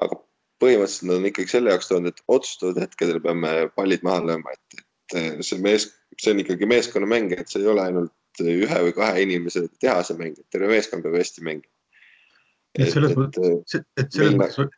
aga 0.01 0.21
põhimõtteliselt 0.61 1.09
nad 1.09 1.19
on 1.21 1.29
ikkagi 1.31 1.55
selle 1.55 1.75
jaoks 1.75 1.91
toonud, 1.91 2.13
et 2.13 2.25
otsustatud 2.29 2.81
hetkedel 2.83 3.21
peame 3.25 3.53
pallid 3.77 4.05
maha 4.07 4.25
lööma, 4.31 4.57
et, 4.57 4.81
et 4.81 4.87
see 5.11 5.59
mees 5.63 5.91
see 6.21 6.35
on 6.35 6.43
ikkagi 6.43 6.69
meeskonnamäng, 6.69 7.33
et 7.37 7.49
see 7.51 7.63
ei 7.63 7.71
ole 7.71 7.85
ainult 7.89 8.43
ühe 8.45 8.83
või 8.87 8.93
kahe 8.97 9.23
inimese 9.25 9.67
tehase 9.83 10.17
mäng, 10.19 10.39
et 10.39 10.53
terve 10.53 10.71
meeskond 10.71 11.05
peab 11.05 11.17
hästi 11.19 11.45
mängima. 11.47 11.73
et 12.79 12.93
selles 12.93 13.17
mõttes, 13.19 13.81
et 13.99 14.13
selles 14.15 14.37
mõttes 14.39 14.77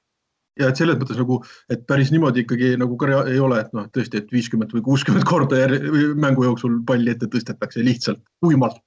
ja 0.61 0.69
et 0.69 0.79
selles 0.79 0.99
mõttes 1.01 1.19
nagu, 1.21 1.39
et 1.73 1.85
päris 1.89 2.12
niimoodi 2.12 2.45
ikkagi 2.45 2.73
nagu 2.81 2.97
ka 3.01 3.11
ei 3.31 3.41
ole, 3.41 3.61
et 3.62 3.75
noh, 3.77 3.89
tõesti, 3.93 4.23
et 4.23 4.33
viiskümmend 4.33 4.73
või 4.77 4.85
kuuskümmend 4.89 5.29
korda 5.29 5.69
mängu 6.21 6.47
jooksul 6.49 6.81
palli 6.89 7.12
ette 7.12 7.29
tõstetakse 7.33 7.85
lihtsalt 7.85 8.23
tuimalt. 8.43 8.81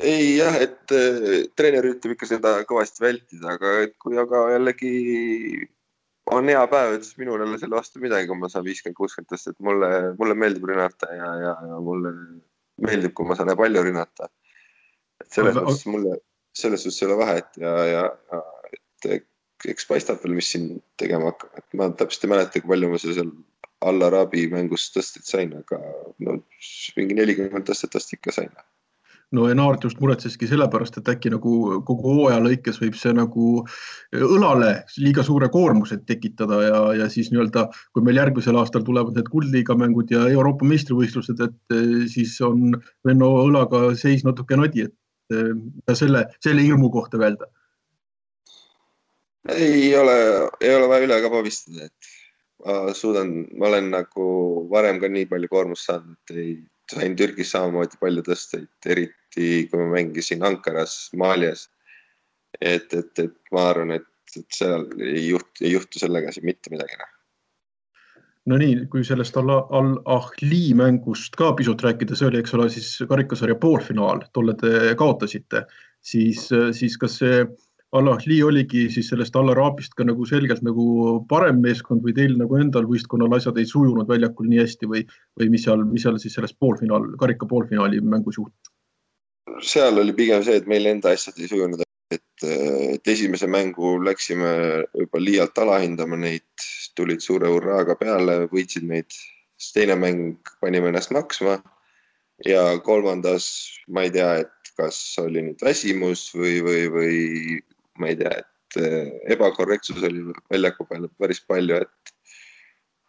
ei 0.00 0.38
jah, 0.38 0.56
et 0.56 0.96
äh, 0.96 1.46
treener 1.56 1.84
üritab 1.84 2.16
ikka 2.16 2.28
seda 2.30 2.56
kõvasti 2.68 3.04
vältida, 3.04 3.56
aga 3.56 3.78
et 3.86 3.96
kui 4.00 4.16
aga 4.20 4.46
jällegi 4.54 4.92
on 6.30 6.48
hea 6.48 6.62
päev, 6.70 6.96
siis 7.02 7.18
minul 7.18 7.40
ei 7.40 7.48
ole 7.48 7.58
selle 7.60 7.76
vastu 7.76 8.02
midagi, 8.02 8.28
kui 8.30 8.38
ma 8.38 8.50
saan 8.52 8.64
viiskümmend, 8.66 8.96
kuuskümmend 8.98 9.30
tõsta, 9.32 9.52
et 9.52 9.64
mulle, 9.66 9.90
mulle 10.20 10.36
meeldib 10.38 10.66
rünnata 10.70 11.10
ja, 11.16 11.30
ja, 11.42 11.54
ja 11.72 11.80
mulle 11.82 12.12
meeldib, 12.86 13.14
kui 13.16 13.28
ma 13.28 13.36
saan 13.38 13.52
palju 13.58 13.84
rünnata. 13.88 14.30
et 15.22 15.30
selles 15.30 15.58
mõttes 15.58 15.86
mulle, 15.90 16.18
selles 16.56 16.84
suhtes 16.84 17.02
ei 17.02 17.08
ole 17.08 17.18
vahet 17.22 17.62
ja, 17.62 17.72
ja, 17.90 18.04
ja 18.32 18.42
et 18.72 19.10
eks 19.72 19.86
paistab 19.86 20.22
veel, 20.22 20.36
mis 20.38 20.50
siin 20.54 20.68
tegema 21.00 21.32
hakkab, 21.32 21.58
et 21.58 21.78
ma 21.78 21.90
täpselt 21.96 22.26
ei 22.26 22.34
mäleta, 22.34 22.62
kui 22.62 22.74
palju 22.74 22.92
ma 22.92 23.02
seal 23.02 23.32
Al-Arabi 23.82 24.46
mängust 24.50 24.94
tõstet 24.94 25.26
sain, 25.26 25.56
aga 25.58 25.78
no 26.22 26.38
mingi 26.96 27.18
nelikümmend 27.18 27.66
tõstet 27.66 27.98
vast 27.98 28.14
ikka 28.14 28.34
sain 28.34 28.52
no 29.36 29.46
Enaart 29.50 29.86
just 29.86 30.00
muretseski 30.02 30.46
sellepärast, 30.48 30.98
et 31.00 31.08
äkki 31.08 31.32
nagu 31.32 31.80
kogu 31.88 32.14
hooaja 32.16 32.40
lõikes 32.44 32.78
võib 32.82 32.96
see 32.98 33.14
nagu 33.16 33.62
õlale 34.12 34.72
liiga 35.00 35.24
suure 35.26 35.48
koormuse 35.52 35.98
tekitada 36.08 36.60
ja, 36.66 36.80
ja 37.00 37.08
siis 37.12 37.32
nii-öelda, 37.32 37.66
kui 37.94 38.04
meil 38.04 38.20
järgmisel 38.20 38.58
aastal 38.60 38.84
tulevad 38.86 39.16
need 39.16 39.30
kuldliiga 39.32 39.76
mängud 39.78 40.12
ja 40.12 40.26
Euroopa 40.30 40.68
meistrivõistlused, 40.68 41.40
et 41.40 41.76
eh, 41.76 42.04
siis 42.12 42.36
on 42.44 42.76
Venno 43.06 43.32
õlaga 43.46 43.88
seis 43.98 44.26
natuke 44.28 44.58
nadi, 44.60 44.88
et 44.88 45.36
eh, 45.36 45.52
ja 45.88 45.96
selle, 45.98 46.26
selle 46.44 46.64
hirmu 46.66 46.92
kohta 46.92 47.20
öelda. 47.20 47.48
ei 49.48 49.88
ole, 49.98 50.18
ei 50.60 50.74
ole 50.76 50.90
vaja 50.90 51.08
üle 51.08 51.22
ka 51.24 51.32
pavistada, 51.32 51.88
et 51.88 52.12
ma 52.62 52.92
suudan, 52.94 53.32
ma 53.58 53.72
olen 53.72 53.88
nagu 53.96 54.28
varem 54.70 55.00
ka 55.02 55.08
nii 55.10 55.26
palju 55.30 55.50
koormust 55.50 55.88
saanud, 55.88 56.20
et 56.28 56.36
ei, 56.36 56.52
sain 56.92 57.16
Türgis 57.16 57.50
samamoodi 57.54 57.98
palju 58.00 58.22
tõsteid, 58.28 58.68
eriti 58.86 59.21
eriti 59.36 59.68
kui 59.70 59.80
ma 59.80 59.90
mängisin 59.96 60.42
Ankaras, 60.44 61.10
Malias. 61.16 61.70
et, 62.60 62.92
et, 62.92 63.18
et 63.18 63.34
ma 63.52 63.70
arvan, 63.70 63.92
et, 63.92 64.06
et 64.36 64.46
seal 64.52 64.86
ei 65.00 65.28
juhtu, 65.30 65.64
ei 65.64 65.72
juhtu 65.72 65.98
sellega 65.98 66.32
siin 66.32 66.44
mitte 66.44 66.70
midagi 66.70 66.98
noh. 66.98 67.08
no 68.46 68.58
nii, 68.60 68.86
kui 68.92 69.04
sellest 69.04 69.36
Al-Ahli 69.36 70.74
mängust 70.74 71.36
ka 71.36 71.54
pisut 71.56 71.80
rääkida, 71.80 72.14
see 72.14 72.28
oli, 72.28 72.42
eks 72.42 72.54
ole, 72.54 72.68
siis 72.70 72.90
karikasarja 73.08 73.56
poolfinaal, 73.56 74.26
tolle 74.36 74.54
te 74.60 74.92
kaotasite, 75.00 75.64
siis, 76.04 76.50
siis 76.76 76.98
kas 77.00 77.16
see 77.22 77.46
Al-Ahli 77.92 78.42
oligi 78.44 78.86
siis 78.92 79.08
sellest 79.12 79.34
Al-Arabist 79.36 79.96
ka 79.96 80.04
nagu 80.04 80.28
selgelt 80.28 80.60
nagu 80.64 80.84
parem 81.28 81.58
meeskond 81.64 82.04
või 82.04 82.14
teil 82.16 82.36
nagu 82.40 82.60
endal 82.60 82.84
võistkonnal 82.88 83.36
asjad 83.36 83.58
ei 83.60 83.68
sujunud 83.68 84.08
väljakul 84.08 84.48
nii 84.48 84.60
hästi 84.60 84.88
või, 84.92 85.02
või 85.40 85.50
mis 85.52 85.64
seal, 85.64 85.84
mis 85.88 86.04
seal 86.04 86.20
siis 86.20 86.36
selles 86.36 86.52
poolfinaal, 86.56 87.10
karika 87.20 87.48
poolfinaali 87.48 88.00
mängus 88.04 88.40
juhtus? 88.40 88.71
Seal 89.60 89.98
oli 89.98 90.14
pigem 90.16 90.42
see, 90.44 90.58
et 90.60 90.68
meil 90.70 90.86
enda 90.90 91.12
asjad 91.12 91.38
ei 91.40 91.50
sujunud, 91.50 91.82
et, 92.12 92.46
et 92.46 93.12
esimese 93.12 93.48
mängu 93.50 93.96
läksime 94.04 94.52
juba 94.98 95.20
liialt 95.22 95.58
alahindama 95.58 96.18
neid, 96.20 96.66
tulid 96.96 97.22
suure 97.24 97.50
hurraaga 97.50 97.96
peale, 98.00 98.42
võitsid 98.52 98.86
meid. 98.88 99.10
siis 99.56 99.76
teine 99.76 99.94
mäng 99.94 100.48
panime 100.60 100.90
ennast 100.90 101.12
maksma 101.14 101.60
ja 102.46 102.64
kolmandas 102.82 103.46
ma 103.88 104.02
ei 104.06 104.10
tea, 104.10 104.32
et 104.42 104.72
kas 104.78 104.98
oli 105.22 105.44
nüüd 105.46 105.62
väsimus 105.62 106.30
või, 106.34 106.56
või, 106.64 106.86
või 106.90 107.18
ma 108.00 108.10
ei 108.10 108.18
tea, 108.18 108.32
et 108.42 108.80
ebakorrektsus 109.36 110.02
oli 110.02 110.24
väljaku 110.50 110.86
peal 110.88 111.06
päris 111.20 111.42
palju, 111.46 111.82
et, 111.84 112.14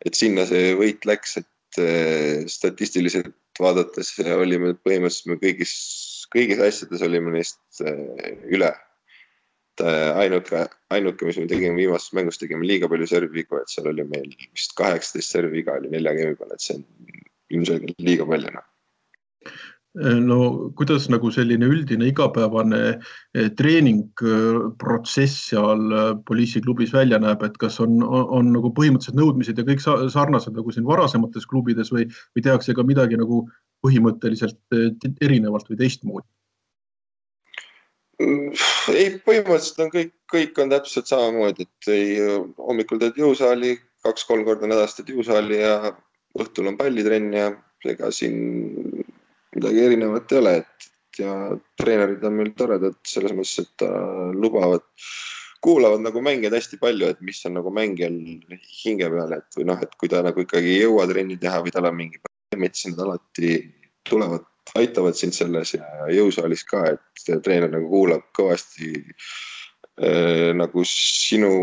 et 0.06 0.20
sinna 0.20 0.46
see 0.50 0.74
võit 0.78 1.08
läks, 1.10 1.40
et 1.42 1.50
statistiliselt 2.52 3.34
vaadates 3.60 4.14
olime 4.22 4.76
põhimõtteliselt 4.86 5.32
me 5.32 5.40
kõigis 5.42 5.74
kõigis 6.34 6.64
asjades 6.66 7.06
olime 7.06 7.36
neist 7.36 7.60
äh, 7.86 8.34
üle. 8.50 8.74
et 9.74 9.86
äh, 9.90 10.10
ainuke, 10.22 10.68
ainuke, 10.94 11.26
mis 11.26 11.40
me 11.42 11.48
tegime 11.50 11.80
viimases 11.80 12.14
mängus, 12.14 12.38
tegime 12.38 12.68
liiga 12.68 12.90
palju 12.90 13.08
servivigu, 13.10 13.58
et 13.58 13.72
seal 13.74 13.90
oli 13.90 14.06
meil 14.06 14.30
vist 14.54 14.76
kaheksateist 14.78 15.34
serviviga 15.34 15.80
oli 15.80 15.90
nelja 15.90 16.14
geimi 16.18 16.38
peal, 16.38 16.54
et 16.54 16.62
see 16.62 16.78
on 16.78 16.86
ilmselgelt 17.54 18.06
liiga 18.06 18.28
palju 18.30 18.54
noh 18.54 18.70
no 19.94 20.38
kuidas 20.78 21.06
nagu 21.14 21.30
selline 21.32 21.68
üldine 21.70 22.08
igapäevane 22.10 22.98
treeningprotsess 23.58 25.50
seal 25.52 25.84
poliisiklubis 26.26 26.94
välja 26.96 27.20
näeb, 27.22 27.44
et 27.46 27.58
kas 27.62 27.78
on, 27.84 28.00
on, 28.02 28.26
on 28.40 28.54
nagu 28.56 28.74
põhimõtteliselt 28.74 29.20
nõudmised 29.20 29.60
ja 29.60 29.68
kõik 29.68 29.84
sarnased 29.84 30.58
nagu 30.58 30.74
siin 30.74 30.88
varasemates 30.88 31.46
klubides 31.50 31.94
või, 31.94 32.08
või 32.34 32.46
tehakse 32.46 32.74
ka 32.74 32.86
midagi 32.88 33.20
nagu 33.22 33.44
põhimõtteliselt 33.86 34.58
erinevalt 35.22 35.70
või 35.70 35.84
teistmoodi? 35.84 36.28
ei, 38.94 39.18
põhimõtteliselt 39.26 39.86
on 39.86 39.92
kõik, 39.94 40.14
kõik 40.32 40.60
on 40.62 40.74
täpselt 40.74 41.10
samamoodi, 41.10 41.68
et 41.68 41.92
ei, 41.92 42.18
hommikul 42.58 43.02
teed 43.02 43.18
jõusaali, 43.20 43.76
kaks-kolm 44.06 44.46
korda 44.48 44.70
nädalas 44.70 44.98
teed 44.98 45.14
jõusaali 45.14 45.62
ja 45.62 45.94
õhtul 46.40 46.72
on 46.72 46.78
pallitrenn 46.80 47.34
ja 47.36 47.52
ega 47.90 48.10
siin 48.16 48.83
midagi 49.56 49.86
erinevat 49.86 50.32
ei 50.32 50.42
ole, 50.42 50.58
et 50.64 50.90
ja 51.20 51.34
treenerid 51.80 52.24
on 52.26 52.38
meil 52.38 52.52
toredad 52.58 52.98
selles 53.08 53.34
mõttes, 53.36 53.62
et 53.62 53.72
ta 53.82 53.90
lubavad, 54.34 54.86
kuulavad 55.64 56.04
nagu 56.04 56.22
mängijaid 56.26 56.58
hästi 56.58 56.80
palju, 56.82 57.12
et 57.14 57.22
mis 57.26 57.42
on 57.48 57.58
nagu 57.60 57.74
mängijal 57.74 58.16
hinge 58.84 59.10
peal, 59.14 59.36
et 59.38 59.60
või 59.60 59.68
noh, 59.70 59.84
et 59.84 59.94
kui 60.00 60.12
ta 60.12 60.24
nagu 60.26 60.44
ikkagi 60.44 60.74
ei 60.76 60.82
jõua 60.84 61.08
trenni 61.10 61.38
teha 61.42 61.62
või 61.64 61.76
tal 61.76 61.90
on 61.90 61.98
mingi 62.00 62.22
metsid 62.60 63.00
alati 63.00 63.56
tulevad, 64.08 64.46
aitavad 64.80 65.18
sind 65.18 65.36
selles 65.36 65.76
ja 65.76 66.10
jõusaalis 66.14 66.66
ka, 66.68 66.86
et 66.96 67.32
treener 67.46 67.72
nagu 67.72 67.90
kuulab 67.92 68.26
kõvasti 68.36 68.92
äh, 69.00 70.52
nagu 70.58 70.86
sinu, 70.88 71.54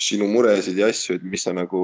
sinu 0.00 0.30
muresid 0.30 0.78
ja 0.78 0.90
asju, 0.90 1.18
et 1.18 1.26
mis 1.26 1.44
sa 1.46 1.54
nagu 1.56 1.82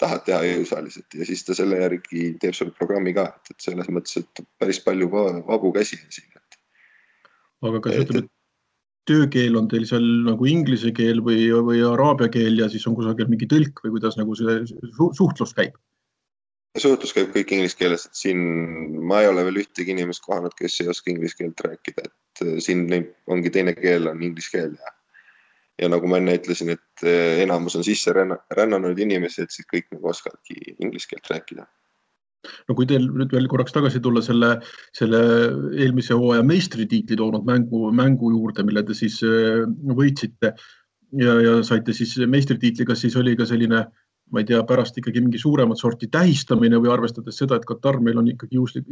tahad 0.00 0.24
teha 0.26 0.40
jõusaalis, 0.46 0.98
et 1.02 1.20
ja 1.20 1.28
siis 1.28 1.44
ta 1.44 1.56
selle 1.56 1.78
järgi 1.82 2.32
teeb 2.40 2.56
sulle 2.56 2.74
programmi 2.76 3.12
ka, 3.16 3.28
et, 3.36 3.54
et 3.54 3.68
selles 3.68 3.88
mõttes, 3.92 4.20
et 4.20 4.44
päris 4.60 4.80
palju 4.84 5.10
vabu 5.12 5.72
käsi 5.76 6.00
on 6.00 6.12
siin, 6.16 6.30
aga 7.68 7.80
kas 7.84 7.98
ütleme, 8.00 8.24
et 8.24 8.30
töökeel 9.10 9.56
on 9.58 9.68
teil 9.70 9.86
seal 9.88 10.06
nagu 10.26 10.48
inglise 10.48 10.92
keel 10.96 11.22
või, 11.24 11.48
või 11.66 11.82
araabia 11.86 12.30
keel 12.32 12.58
ja 12.60 12.68
siis 12.72 12.86
on 12.88 12.96
kusagil 12.98 13.30
mingi 13.30 13.48
tõlk 13.50 13.82
või 13.84 13.96
kuidas 13.96 14.18
nagu 14.20 14.36
see 14.38 14.60
suhtlus 14.96 15.54
käib? 15.56 15.76
suhtlus 16.78 17.10
käib 17.16 17.32
kõik 17.34 17.50
inglise 17.56 17.74
keeles, 17.74 18.04
et 18.06 18.14
siin 18.14 18.40
ma 19.10 19.24
ei 19.24 19.28
ole 19.30 19.42
veel 19.48 19.58
ühtegi 19.64 19.90
inimest 19.90 20.22
kohanud, 20.22 20.54
kes 20.54 20.76
ei 20.84 20.90
oska 20.92 21.10
inglise 21.10 21.34
keelt 21.40 21.58
rääkida, 21.66 22.04
et 22.06 22.42
äh, 22.46 22.58
siin 22.62 22.86
ongi 23.26 23.50
teine 23.50 23.74
keel 23.74 24.06
on 24.06 24.22
inglise 24.22 24.52
keel 24.54 24.76
ja 24.78 24.92
ja 25.80 25.88
nagu 25.88 26.08
ma 26.10 26.20
enne 26.20 26.36
ütlesin, 26.38 26.74
et 26.76 27.04
äh, 27.06 27.42
enamus 27.44 27.78
on 27.78 27.86
sisse 27.86 28.14
rännanud 28.14 28.98
inimesed, 28.98 29.52
siis 29.52 29.68
kõik 29.70 29.88
nagu 29.94 30.10
oskavadki 30.12 30.76
inglise 30.78 31.10
keelt 31.10 31.30
rääkida 31.32 31.68
no 32.68 32.74
kui 32.76 32.86
teil 32.88 33.04
nüüd 33.04 33.32
veel 33.34 33.48
korraks 33.52 33.74
tagasi 33.74 34.00
tulla 34.00 34.22
selle, 34.24 34.54
selle 34.96 35.18
eelmise 35.76 36.16
hooaja 36.16 36.44
meistritiitli 36.46 37.18
toonud 37.20 37.44
mängu, 37.48 37.90
mängu 37.92 38.30
juurde, 38.32 38.64
mille 38.66 38.84
te 38.86 38.96
siis 38.96 39.18
äh, 39.26 39.64
võitsite 39.96 40.54
ja, 41.18 41.34
ja 41.44 41.58
saite 41.66 41.96
siis 41.96 42.16
meistritiitli, 42.28 42.86
kas 42.88 43.04
siis 43.04 43.16
oli 43.20 43.34
ka 43.38 43.46
selline, 43.48 43.82
ma 44.30 44.42
ei 44.42 44.48
tea, 44.48 44.62
pärast 44.66 44.98
ikkagi 45.00 45.22
mingi 45.24 45.40
suuremat 45.42 45.80
sorti 45.80 46.08
tähistamine 46.12 46.78
või 46.80 46.92
arvestades 46.94 47.40
seda, 47.40 47.58
et 47.58 47.66
Katar 47.68 48.00
meil 48.04 48.20
on 48.20 48.30
ikkagi 48.30 48.56
juhuslik, 48.56 48.88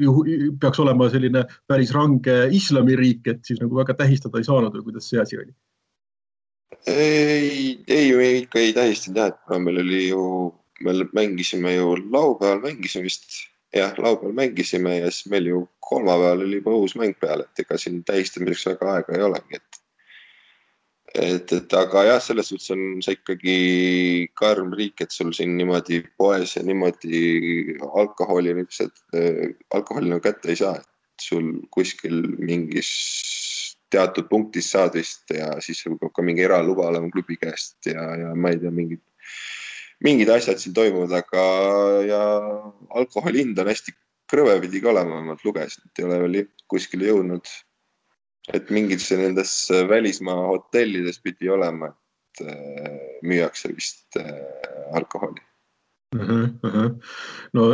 peaks 0.61 0.83
olema 0.83 1.09
selline 1.12 1.45
päris 1.71 1.95
range 1.95 2.40
islamiriik, 2.59 3.26
et 3.33 3.45
siis 3.47 3.62
nagu 3.62 3.78
väga 3.78 3.97
tähistada 4.02 4.40
ei 4.40 4.49
saanud 4.49 4.75
või 4.76 4.90
kuidas 4.90 5.11
see 5.12 5.23
asi 5.23 5.38
oli? 5.38 5.52
Ei, 6.87 7.80
ei, 7.87 8.12
me 8.16 8.30
ikka 8.42 8.58
ei 8.58 8.73
tähistanud 8.73 9.20
jah, 9.20 9.32
et 9.32 9.61
meil 9.64 9.82
oli 9.82 10.08
ju 10.08 10.23
me 10.80 10.92
mängisime 11.12 11.75
ju 11.75 11.97
laupäeval 12.12 12.61
mängisime 12.62 13.04
vist, 13.04 13.26
jah, 13.75 13.94
laupäeval 13.99 14.35
mängisime 14.35 14.99
ja 14.99 15.11
siis 15.11 15.26
meil 15.30 15.47
ju 15.47 15.68
kolmapäeval 15.80 16.44
oli 16.47 16.61
juba 16.61 16.70
uus 16.70 16.94
mäng 16.97 17.16
peal, 17.20 17.40
et 17.40 17.64
ega 17.64 17.78
siin 17.78 18.04
tähistamiseks 18.04 18.66
väga 18.66 18.94
aega 18.94 19.16
ei 19.16 19.23
olegi, 19.23 19.61
et. 19.61 19.80
et, 21.14 21.52
et 21.52 21.75
aga 21.75 22.04
jah, 22.04 22.20
selles 22.23 22.52
suhtes 22.52 22.70
on 22.75 23.02
see 23.02 23.16
ikkagi 23.16 23.56
karm 24.38 24.75
riik, 24.76 25.00
et 25.00 25.14
sul 25.14 25.32
siin 25.37 25.56
niimoodi 25.56 26.02
poes 26.20 26.56
ja 26.56 26.62
niimoodi 26.62 27.78
alkoholi 27.88 28.54
niisugused, 28.61 29.58
alkoholi 29.75 30.12
nagu 30.12 30.25
kätte 30.25 30.52
ei 30.52 30.61
saa, 30.61 30.76
et 30.76 31.28
sul 31.28 31.54
kuskil 31.75 32.20
mingis 32.38 32.92
teatud 33.92 34.28
punktis 34.28 34.71
saad 34.73 34.97
vist 34.99 35.30
ja 35.35 35.52
siis 35.64 35.80
sul 35.83 35.97
peab 36.00 36.12
ka 36.16 36.25
mingi 36.25 36.45
eraluba 36.45 36.88
olema 36.90 37.11
klubi 37.12 37.38
käest 37.40 37.88
ja, 37.88 38.04
ja 38.23 38.35
ma 38.35 38.52
ei 38.52 38.61
tea, 38.62 38.73
mingid 38.75 39.02
mingid 40.04 40.30
asjad 40.30 40.61
siin 40.62 40.75
toimuvad, 40.76 41.14
aga 41.18 41.45
ja 42.07 42.21
alkoholi 43.00 43.42
hind 43.42 43.59
on 43.59 43.71
hästi 43.73 43.95
krõve 44.30 44.59
pidi 44.62 44.83
ka 44.85 44.92
olema, 44.92 45.23
ma 45.25 45.35
lugesin, 45.40 45.88
et 45.88 46.02
ei 46.02 46.07
ole 46.07 46.21
veel 46.25 46.45
kuskile 46.71 47.09
jõudnud. 47.11 47.57
et 48.49 48.71
mingites 48.73 49.11
nendes 49.12 49.50
välismaa 49.88 50.47
hotellides 50.49 51.18
pidi 51.21 51.50
olema, 51.52 51.90
et 51.92 52.47
äh, 52.49 52.95
müüakse 53.23 53.68
vist 53.75 54.16
äh, 54.16 54.30
alkoholi 54.97 55.42
uh 56.17 56.29
-huh. 56.62 56.95
no 57.53 57.67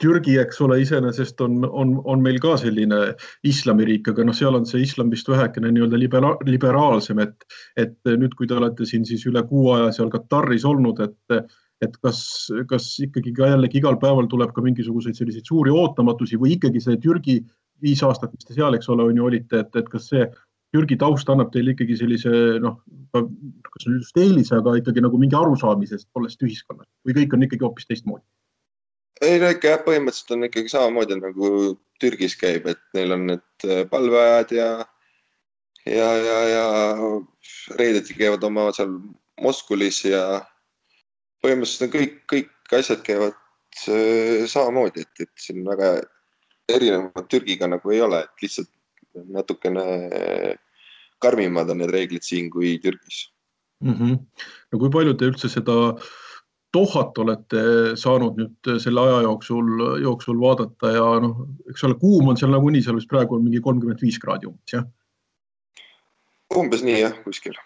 Türgi, 0.00 0.38
eks 0.40 0.60
ole, 0.60 0.80
iseenesest 0.80 1.40
on, 1.40 1.64
on, 1.64 2.00
on 2.04 2.22
meil 2.22 2.38
ka 2.40 2.56
selline 2.56 3.14
islamiriik, 3.44 4.08
aga 4.08 4.24
noh, 4.24 4.36
seal 4.36 4.56
on 4.56 4.66
see 4.66 4.80
islam 4.82 5.10
vist 5.12 5.28
vähekene 5.28 5.72
nii-öelda 5.72 5.98
libera, 5.98 6.36
liberaalsem, 6.48 7.18
et, 7.18 7.44
et 7.76 7.98
nüüd, 8.08 8.34
kui 8.36 8.46
te 8.46 8.56
olete 8.56 8.88
siin 8.88 9.04
siis 9.04 9.26
üle 9.28 9.42
kuu 9.48 9.72
aja 9.76 9.92
seal 9.92 10.10
Kataris 10.10 10.64
olnud, 10.64 11.00
et 11.04 11.44
et 11.80 11.96
kas, 12.04 12.50
kas 12.68 12.86
ikkagi 13.00 13.32
ka 13.32 13.46
jällegi 13.48 13.78
igal 13.80 13.96
päeval 13.96 14.26
tuleb 14.28 14.52
ka 14.52 14.60
mingisuguseid 14.60 15.16
selliseid 15.16 15.46
suuri 15.48 15.72
ootamatusi 15.72 16.36
või 16.36 16.58
ikkagi 16.58 16.80
see 16.84 16.98
Türgi 17.00 17.38
viis 17.80 18.02
aastat, 18.04 18.34
mis 18.36 18.44
te 18.44 18.56
seal, 18.56 18.76
eks 18.76 18.88
ole, 18.92 19.06
on 19.08 19.16
ju 19.16 19.24
olite, 19.24 19.62
et, 19.64 19.76
et 19.80 19.88
kas 19.88 20.10
see 20.12 20.26
Türgi 20.74 20.96
taust 20.98 21.30
annab 21.32 21.50
teile 21.54 21.74
ikkagi 21.74 21.96
sellise 21.98 22.30
noh, 22.62 22.76
kas 23.14 23.86
just 23.88 24.18
eelise, 24.22 24.54
aga 24.60 24.76
ikkagi 24.78 25.02
nagu 25.02 25.18
mingi 25.18 25.34
arusaamise 25.38 25.98
tollest 26.14 26.42
ühiskonnast 26.46 26.90
või 27.06 27.16
kõik 27.16 27.34
on 27.34 27.46
ikkagi 27.46 27.66
hoopis 27.66 27.88
teistmoodi? 27.90 28.24
ei 29.20 29.40
no 29.40 29.50
ikka 29.52 29.74
jah, 29.74 29.82
põhimõtteliselt 29.84 30.36
on 30.36 30.46
ikkagi 30.46 30.72
samamoodi 30.72 31.18
nagu 31.20 31.50
Türgis 32.00 32.36
käib, 32.40 32.68
et 32.70 32.80
neil 32.96 33.12
on 33.16 33.26
need 33.32 33.66
äh, 33.66 33.82
palveajad 33.90 34.54
ja 34.56 34.70
ja, 35.86 36.08
ja, 36.16 36.38
ja 36.48 36.64
reedeti 37.80 38.16
käivad 38.16 38.44
oma 38.46 38.70
seal 38.76 38.94
Moskulis 39.40 40.02
ja 40.04 40.40
põhimõtteliselt 41.44 41.88
on 41.88 41.94
kõik, 41.96 42.16
kõik 42.30 42.78
asjad 42.78 43.04
käivad 43.04 43.36
äh, 43.90 44.46
samamoodi, 44.48 45.04
et, 45.04 45.26
et 45.26 45.48
siin 45.48 45.64
väga 45.66 45.96
erinevat 46.70 47.28
Türgiga 47.28 47.68
nagu 47.68 47.92
ei 47.92 48.00
ole, 48.04 48.22
et 48.24 48.44
lihtsalt 48.46 48.70
natukene 49.14 49.84
karmimad 51.20 51.70
on 51.70 51.82
need 51.82 51.92
reeglid 51.92 52.24
siin 52.26 52.50
kui 52.50 52.78
Türgis 52.82 53.28
mm. 53.84 53.94
-hmm. 53.94 54.18
no 54.72 54.78
kui 54.78 54.90
palju 54.90 55.14
te 55.14 55.30
üldse 55.30 55.48
seda 55.48 55.76
Dohat 56.70 57.18
olete 57.18 57.62
saanud 57.98 58.36
nüüd 58.38 58.68
selle 58.78 59.02
aja 59.02 59.22
jooksul, 59.24 59.70
jooksul 60.04 60.36
vaadata 60.38 60.92
ja 60.94 61.06
noh, 61.18 61.40
eks 61.66 61.82
ole, 61.88 61.96
kuum 61.98 62.28
on 62.30 62.38
seal 62.38 62.52
nagunii, 62.54 62.82
seal 62.84 62.94
vist 62.94 63.10
praegu 63.10 63.34
on 63.34 63.42
mingi 63.42 63.58
kolmkümmend 63.64 63.98
viis 63.98 64.20
kraadi 64.22 64.46
umbes, 64.46 64.76
jah? 64.76 64.86
umbes 66.54 66.84
nii 66.86 67.00
jah, 67.00 67.16
kuskil 67.24 67.58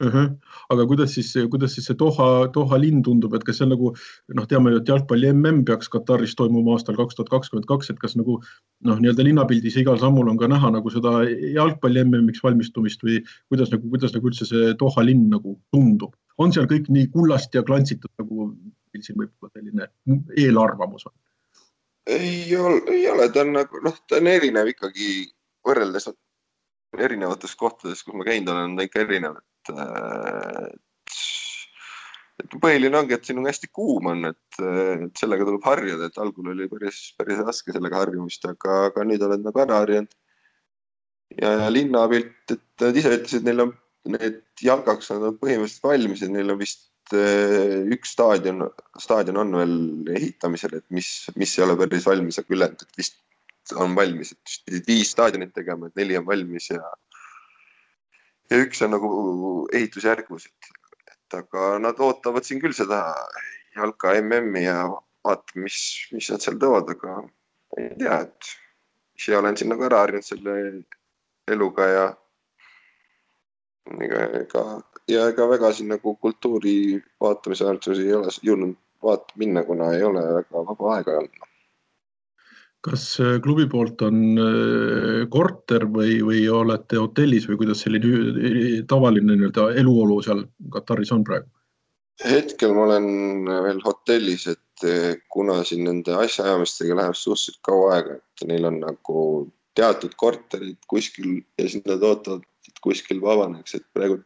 uh. 0.00 0.12
-huh. 0.12 0.36
aga 0.70 0.86
kuidas 0.86 1.14
siis, 1.14 1.32
kuidas 1.50 1.74
siis 1.74 1.86
see 1.86 1.98
Doha, 1.98 2.48
Doha 2.54 2.78
linn 2.80 3.02
tundub, 3.02 3.34
et 3.34 3.44
kas 3.44 3.58
see 3.58 3.66
on 3.66 3.72
nagu 3.74 3.92
noh, 4.34 4.46
teame 4.48 4.72
ju, 4.72 4.80
et 4.80 4.88
jalgpalli 4.88 5.32
mm 5.32 5.64
peaks 5.64 5.88
Kataris 5.88 6.34
toimuma 6.36 6.74
aastal 6.76 6.96
kaks 6.96 7.14
tuhat 7.14 7.28
kakskümmend 7.28 7.66
kaks, 7.66 7.90
et 7.90 7.98
kas 7.98 8.16
nagu 8.16 8.40
noh, 8.84 8.98
nii-öelda 8.98 9.24
linnapildis 9.24 9.76
igal 9.82 9.98
sammul 9.98 10.28
on 10.28 10.38
ka 10.38 10.48
näha 10.48 10.70
nagu 10.70 10.90
seda 10.90 11.24
jalgpalli 11.28 12.04
MM-iks 12.04 12.42
valmistumist 12.42 13.02
või 13.04 13.20
kuidas 13.48 13.72
nagu, 13.74 13.88
kuidas 13.88 14.14
nagu 14.16 14.30
üldse 14.32 14.48
see 14.48 14.74
Doha 14.80 15.04
linn 15.04 15.28
nagu 15.30 15.58
tundub, 15.72 16.14
on 16.38 16.52
seal 16.52 16.68
kõik 16.70 16.88
nii 16.88 17.10
kullast 17.14 17.54
ja 17.54 17.62
klantsitud 17.62 18.12
nagu 18.18 18.52
meil 18.92 19.04
siin 19.04 19.18
võib-olla 19.18 19.52
selline 19.54 19.90
eelarvamus 20.36 21.06
on? 21.06 21.14
ei 22.10 22.56
ole, 22.56 22.80
ei 22.90 23.04
ole, 23.10 23.28
ta 23.30 23.44
on 23.44 23.54
nagu 23.54 23.84
noh, 23.84 23.96
ta 24.08 24.18
on 24.18 24.26
erinev 24.26 24.72
ikkagi 24.72 25.28
võrreldes 25.66 26.08
erinevates 26.98 27.54
kohtades, 27.56 28.02
kus 28.02 28.16
ma 28.16 28.26
käinud 28.26 28.50
olen, 28.50 28.72
on 28.72 28.78
ta 28.78 28.86
ikka 28.86 29.04
erinev, 29.04 29.36
et, 29.68 30.80
põhiline 32.62 32.96
ongi, 32.96 33.14
et 33.14 33.30
on 33.34 33.46
hästi 33.46 33.68
kuum 33.68 34.08
on, 34.14 34.24
et, 34.30 34.60
et 34.64 35.20
sellega 35.20 35.44
tuleb 35.44 35.66
harjuda, 35.68 36.08
et 36.08 36.18
algul 36.22 36.54
oli 36.54 36.68
päris, 36.72 37.12
päris 37.20 37.42
raske 37.44 37.74
sellega 37.76 38.00
harjumist, 38.00 38.46
aga, 38.48 38.86
aga 38.88 39.04
nüüd 39.04 39.22
oled 39.26 39.44
nagu 39.44 39.62
ära 39.66 39.82
harjunud. 39.82 40.16
ja, 41.36 41.52
ja 41.64 41.68
linnapilt, 41.70 42.50
et 42.50 42.64
nad 42.80 42.96
ise 42.96 43.12
ütlesid, 43.18 43.44
neil 43.46 43.66
on 43.66 43.76
need 44.08 44.40
jalkaks 44.64 45.10
on 45.12 45.36
põhimõtteliselt 45.40 45.84
valmis, 45.84 46.22
et 46.24 46.32
neil 46.32 46.52
on 46.54 46.60
vist 46.60 47.14
eh, 47.16 47.80
üks 47.92 48.14
staadion, 48.16 48.64
staadion 48.98 49.42
on 49.42 49.58
veel 49.58 50.14
ehitamisel, 50.16 50.78
et 50.80 50.86
mis, 50.94 51.10
mis 51.36 51.52
ei 51.58 51.66
ole 51.66 51.76
päris 51.80 52.06
valmis, 52.08 52.40
aga 52.40 52.56
ülejäänud, 52.56 52.86
vist 52.96 53.20
on 53.78 53.94
valmis, 53.94 54.32
et 54.32 54.88
viis 54.88 55.12
staadionit 55.12 55.52
tegema, 55.54 55.90
et 55.90 56.00
neli 56.00 56.16
on 56.18 56.26
valmis 56.26 56.70
ja 56.72 56.80
ja 58.50 58.60
üks 58.64 58.82
on 58.84 58.94
nagu 58.94 59.10
ehitusjärgus, 59.72 60.46
et, 60.50 60.70
et 61.12 61.38
aga 61.42 61.72
nad 61.82 62.00
ootavad 62.02 62.46
siin 62.46 62.62
küll 62.62 62.74
seda 62.76 63.02
jalka 63.76 64.14
MM-i 64.20 64.64
ja 64.64 64.82
vaatame, 65.24 65.66
mis, 65.66 65.78
mis 66.14 66.30
nad 66.32 66.42
seal 66.42 66.58
toovad, 66.62 66.90
aga 66.96 67.20
ei 67.78 67.92
tea, 68.00 68.20
et 68.26 68.50
ise 69.20 69.36
olen 69.38 69.58
siin 69.58 69.70
nagu 69.72 69.86
ära 69.86 70.02
harjunud 70.04 70.26
selle 70.26 70.56
eluga 71.50 71.86
ja 71.90 72.06
ega, 74.00 74.24
ega 74.42 74.64
ja 75.10 75.28
ega 75.30 75.46
väga 75.50 75.72
siin 75.74 75.90
nagu 75.94 76.14
kultuuri 76.16 76.74
vaatamise 77.20 77.66
väärtusi 77.66 78.06
ei 78.08 78.16
ole 78.18 78.34
jõudnud 78.46 78.76
vaata 79.02 79.38
minna, 79.40 79.62
kuna 79.64 79.92
ei 79.96 80.02
ole 80.06 80.22
väga 80.40 80.66
vaba 80.66 80.96
aega 80.96 81.18
olnud 81.22 81.49
kas 82.86 83.04
äh, 83.20 83.38
klubi 83.44 83.66
poolt 83.68 84.02
on 84.06 84.20
äh, 84.40 85.28
korter 85.32 85.84
või, 85.92 86.18
või 86.24 86.44
olete 86.48 87.00
hotellis 87.00 87.48
või 87.48 87.60
kuidas 87.60 87.84
selline 87.84 88.82
tavaline 88.88 89.36
nii-öelda 89.36 89.70
eluolu 89.80 90.20
seal 90.24 90.46
Kataris 90.72 91.12
on 91.16 91.24
praegu? 91.26 91.48
hetkel 92.20 92.74
ma 92.76 92.82
olen 92.84 93.06
veel 93.64 93.78
hotellis, 93.84 94.46
et 94.50 94.84
äh, 94.88 95.20
kuna 95.32 95.60
siin 95.64 95.86
nende 95.88 96.16
asjaajamistega 96.20 96.98
läheb 96.98 97.16
suhteliselt 97.16 97.60
kaua 97.64 97.94
aega, 97.96 98.18
et 98.18 98.46
neil 98.48 98.68
on 98.68 98.80
nagu 98.82 99.22
teatud 99.76 100.16
korterid 100.20 100.80
kuskil 100.90 101.38
ja 101.58 101.68
siis 101.68 101.84
nad 101.86 102.02
ootavad, 102.04 102.44
et 102.68 102.82
kuskil 102.84 103.22
vabaneks, 103.24 103.76
et 103.78 103.86
praegu 103.96 104.20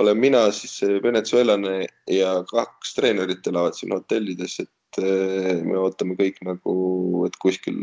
olen 0.00 0.18
mina 0.18 0.46
siis 0.56 0.80
venezuelane 1.04 1.86
ja 2.08 2.34
kaks 2.48 2.94
treenerit 2.96 3.46
elavad 3.48 3.76
siin 3.76 3.92
hotellides, 3.92 4.60
et 4.64 4.70
me 5.00 5.78
ootame 5.80 6.16
kõik 6.18 6.40
nagu, 6.46 6.74
et 7.26 7.36
kuskil 7.42 7.76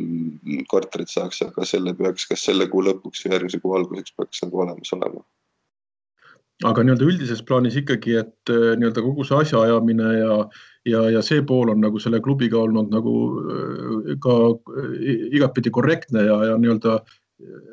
korterit 0.70 1.12
saaks, 1.12 1.42
aga 1.46 1.66
selle 1.68 1.96
peaks, 1.98 2.28
kas 2.30 2.46
selle 2.50 2.70
kuu 2.72 2.84
lõpuks 2.86 3.26
või 3.26 3.36
järgmise 3.36 3.60
kuu 3.64 3.76
alguseks 3.78 4.16
peaks 4.18 4.44
nagu 4.46 4.66
olemas 4.66 4.94
olema. 4.98 5.24
aga 6.68 6.84
nii-öelda 6.84 7.06
üldises 7.08 7.42
plaanis 7.48 7.78
ikkagi, 7.80 8.18
et 8.20 8.52
äh, 8.52 8.74
nii-öelda 8.80 9.02
kogu 9.06 9.24
see 9.24 9.38
asjaajamine 9.46 10.10
ja, 10.18 10.34
ja, 10.92 11.04
ja 11.16 11.22
see 11.24 11.40
pool 11.48 11.72
on 11.72 11.80
nagu 11.80 12.02
selle 12.04 12.20
klubiga 12.20 12.60
olnud 12.60 12.92
nagu 12.92 13.16
äh, 13.40 14.14
ka 14.20 14.36
igatpidi 15.40 15.72
korrektne 15.72 16.26
ja, 16.28 16.36
ja 16.52 16.58
nii-öelda, 16.60 17.00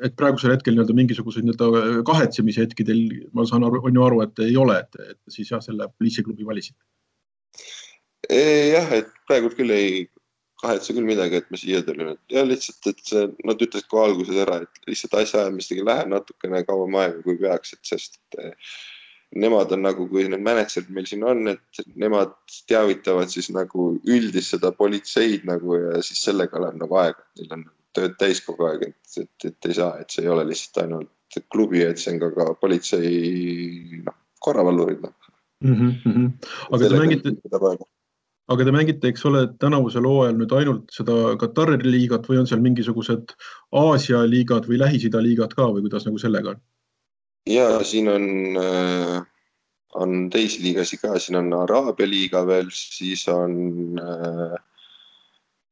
et 0.07 0.15
praegusel 0.15 0.55
hetkel 0.55 0.77
nii-öelda 0.77 0.95
mingisuguseid 0.95 1.49
nii-öelda 1.49 2.03
kahetsemise 2.07 2.63
hetki 2.63 2.87
teil, 2.87 3.03
ma 3.35 3.43
saan 3.49 3.67
aru, 3.67 3.83
on 3.89 3.99
ju 3.99 4.07
aru, 4.07 4.21
et 4.23 4.45
ei 4.47 4.55
ole, 4.55 4.79
et, 4.85 5.19
siis 5.31 5.51
jah, 5.51 5.63
selle 5.63 5.91
poliitsiklubi 5.97 6.47
valisite. 6.47 6.79
Jah, 8.33 8.93
et 8.99 9.09
praegu 9.27 9.51
küll 9.55 9.73
ei 9.75 10.05
kahetse 10.61 10.93
küll 10.95 11.05
midagi, 11.05 11.37
et 11.37 11.49
ma 11.53 11.59
siia 11.59 11.83
tulin, 11.85 12.15
et 12.15 12.33
ja 12.33 12.43
lihtsalt, 12.45 12.81
et 12.89 13.01
see, 13.05 13.25
nad 13.45 13.61
ütlesid 13.61 13.89
kohe 13.91 14.07
alguses 14.09 14.39
ära, 14.41 14.61
et 14.65 14.89
lihtsalt 14.89 15.17
asjaajamistega 15.21 15.85
läheb 15.85 16.13
natukene 16.15 16.63
kauem 16.65 16.97
aega, 16.97 17.21
kui 17.25 17.37
peaks, 17.41 17.75
et 17.77 17.91
sest 17.91 18.17
et 18.41 18.55
nemad 19.37 19.71
on 19.75 19.83
nagu, 19.83 20.07
kui 20.09 20.25
need 20.31 20.43
mänedžerid 20.43 20.89
meil 20.95 21.07
siin 21.09 21.25
on, 21.27 21.51
et 21.51 21.81
nemad 21.99 22.33
teavitavad 22.69 23.31
siis 23.31 23.51
nagu 23.53 23.89
üldist 24.07 24.55
seda 24.55 24.71
politseid 24.75 25.45
nagu 25.49 25.77
ja 25.77 26.01
siis 26.05 26.23
sellega 26.25 26.61
läheb 26.63 26.79
nagu 26.81 26.99
aega, 27.03 27.25
neil 27.37 27.57
on 27.59 27.67
tööd 27.97 28.15
täis 28.21 28.41
kogu 28.45 28.67
aeg, 28.69 28.87
et, 28.89 29.19
et, 29.23 29.49
et 29.51 29.69
ei 29.69 29.77
saa, 29.77 29.91
et 30.01 30.13
see 30.13 30.25
ei 30.25 30.31
ole 30.33 30.45
lihtsalt 30.47 30.83
ainult 30.85 31.39
klubi, 31.53 31.83
et 31.83 31.99
see 32.01 32.15
on 32.15 32.21
ka, 32.23 32.31
ka 32.33 32.47
politsei 32.61 34.01
noh, 34.05 34.17
korravalvurid 34.41 35.03
noh 35.03 35.13
mm. 35.65 35.75
-hmm. 35.75 36.31
aga 36.71 36.89
te 36.89 36.99
mängite, 37.03 37.35
aga 38.47 38.65
te 38.65 38.73
mängite, 38.73 39.11
eks 39.11 39.25
ole, 39.27 39.43
tänavusel 39.59 40.05
hooajal 40.07 40.37
nüüd 40.39 40.53
ainult 40.55 40.91
seda 40.95 41.35
Katari 41.41 41.79
liigat 41.83 42.27
või 42.29 42.41
on 42.41 42.49
seal 42.49 42.63
mingisugused 42.63 43.33
Aasia 43.75 44.23
liigad 44.29 44.69
või 44.69 44.79
Lähis-Ida 44.81 45.21
liigad 45.23 45.55
ka 45.57 45.67
või 45.73 45.83
kuidas 45.87 46.07
nagu 46.07 46.21
sellega 46.21 46.55
on? 46.55 46.61
ja 47.47 47.83
siin 47.87 48.09
on, 48.11 48.23
äh, 48.59 49.19
on 49.95 50.29
teisi 50.29 50.63
liigasid 50.63 51.01
ka, 51.03 51.15
siin 51.19 51.39
on 51.39 51.51
Araabia 51.55 52.07
liiga 52.09 52.43
veel, 52.47 52.71
siis 52.75 53.27
on, 53.31 53.99
äh, 54.03 54.55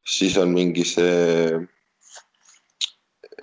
siis 0.07 0.38
on 0.39 0.53
mingi 0.55 0.85
see 0.88 1.59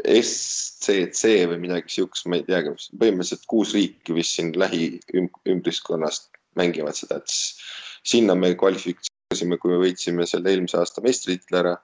SCC 0.03 1.35
või 1.51 1.61
midagi 1.66 1.92
siukest, 1.99 2.27
ma 2.27 2.38
ei 2.40 2.47
teagi, 2.47 2.73
põhimõtteliselt 2.97 3.45
kuus 3.51 3.75
riiki 3.77 4.16
vist 4.16 4.38
siin 4.38 4.55
lähiümbriskonnast 4.57 6.31
mängivad 6.57 6.97
seda, 6.97 7.21
et 7.21 8.09
sinna 8.09 8.35
me 8.35 8.55
kvalifik-, 8.59 9.12
alustasime, 9.33 9.59
kui 9.59 9.73
me 9.73 9.81
võitsime 9.81 10.27
selle 10.29 10.53
eelmise 10.53 10.79
aasta 10.79 11.03
meistritiitli 11.03 11.59
ära. 11.59 11.77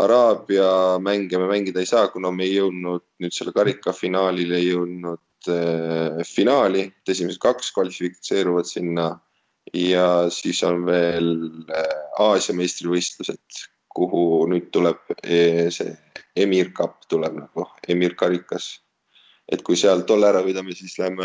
Araabia 0.00 0.98
mänge 1.00 1.38
me 1.38 1.46
mängida 1.48 1.80
ei 1.80 1.88
saa, 1.88 2.08
kuna 2.12 2.30
me 2.30 2.44
ei 2.44 2.56
jõudnud 2.56 3.04
nüüd 3.22 3.32
selle 3.32 3.52
karika 3.56 3.94
finaalile 3.96 4.58
ei 4.58 4.70
jõudnud 4.70 5.48
äh, 5.52 6.20
finaali, 6.28 6.90
et 6.90 7.12
esimesed 7.12 7.40
kaks 7.40 7.72
kvalifitseeruvad 7.72 8.68
sinna 8.68 9.06
ja 9.72 10.28
siis 10.30 10.60
on 10.68 10.84
veel 10.84 11.30
äh, 11.72 11.94
Aasia 12.20 12.56
meistrivõistlused, 12.56 13.62
kuhu 13.96 14.44
nüüd 14.52 14.68
tuleb 14.72 15.00
e, 15.24 15.70
see 15.72 15.94
Emir 16.36 16.74
Cup 16.76 17.06
tuleb 17.08 17.38
nagu 17.38 17.64
Emir 17.88 18.12
karikas. 18.14 18.82
et 19.48 19.62
kui 19.62 19.76
seal 19.78 20.02
tolle 20.04 20.26
ära 20.28 20.42
võidame, 20.42 20.74
siis 20.74 20.98
lähme, 20.98 21.24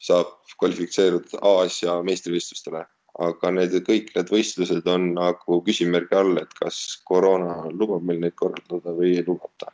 saab 0.00 0.38
kvalifitseeruda 0.56 1.42
Aasia 1.42 1.98
meistrivõistlustele 2.06 2.86
aga 3.18 3.50
need 3.50 3.74
kõik 3.86 4.14
need 4.14 4.30
võistlused 4.30 4.86
on 4.90 5.12
nagu 5.16 5.60
küsimärgi 5.66 6.16
all, 6.16 6.38
et 6.38 6.52
kas 6.60 7.00
koroona 7.08 7.66
lubab 7.72 8.06
meil 8.06 8.20
neid 8.22 8.36
korraldada 8.38 8.94
või 8.96 9.16
ei 9.18 9.24
lubata 9.26 9.72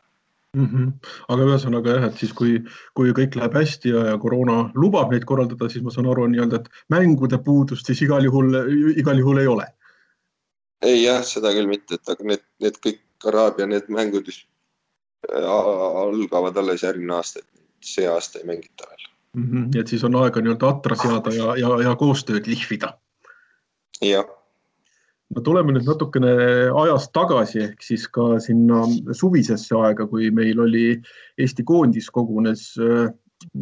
mm. 0.56 0.66
-hmm. 0.66 0.92
aga 1.28 1.48
ühesõnaga 1.50 1.96
jah, 1.96 2.06
et 2.08 2.20
siis 2.22 2.32
kui, 2.32 2.58
kui 2.94 3.12
kõik 3.16 3.36
läheb 3.38 3.56
hästi 3.60 3.92
ja, 3.92 4.04
ja 4.12 4.18
koroona 4.18 4.58
lubab 4.74 5.12
neid 5.12 5.24
korraldada, 5.28 5.68
siis 5.68 5.84
ma 5.84 5.94
saan 5.94 6.10
aru 6.10 6.26
nii-öelda, 6.32 6.62
et 6.62 6.68
mängude 6.92 7.38
puudust 7.38 7.86
siis 7.86 8.02
igal 8.06 8.24
juhul, 8.24 8.54
igal 8.96 9.18
juhul 9.18 9.42
ei 9.42 9.50
ole. 9.52 9.66
ei 10.82 11.02
jah, 11.02 11.22
seda 11.24 11.52
küll 11.56 11.68
mitte, 11.68 12.00
et 12.00 12.14
aga 12.14 12.32
need, 12.32 12.44
need 12.60 12.80
kõik 12.84 13.02
Araabia 13.26 13.66
need 13.66 13.88
mängud 13.88 14.28
äh, 14.28 15.44
algavad 15.44 16.56
alles 16.56 16.82
järgmine 16.84 17.14
aasta, 17.16 17.40
et 17.40 17.84
see 17.84 18.08
aasta 18.08 18.38
ei 18.38 18.48
mängita 18.48 18.88
veel 18.88 19.08
mm. 19.36 19.46
-hmm. 19.50 19.80
et 19.80 19.88
siis 19.88 20.04
on 20.04 20.16
aega 20.16 20.40
nii-öelda 20.40 20.68
atra 20.68 20.96
seada 20.96 21.32
ja, 21.34 21.56
ja, 21.56 21.82
ja 21.82 21.96
koostööd 21.96 22.46
lihvida 22.46 22.96
jah. 24.02 24.26
no 25.34 25.42
tuleme 25.42 25.74
nüüd 25.74 25.86
natukene 25.88 26.32
ajas 26.82 27.08
tagasi 27.14 27.62
ehk 27.64 27.82
siis 27.82 28.06
ka 28.08 28.36
sinna 28.42 28.84
suvisesse 29.12 29.74
aega, 29.74 30.06
kui 30.06 30.30
meil 30.30 30.60
oli 30.62 30.88
Eesti 31.38 31.64
koondis 31.66 32.10
kogunes 32.14 32.68
äh, 32.78 33.08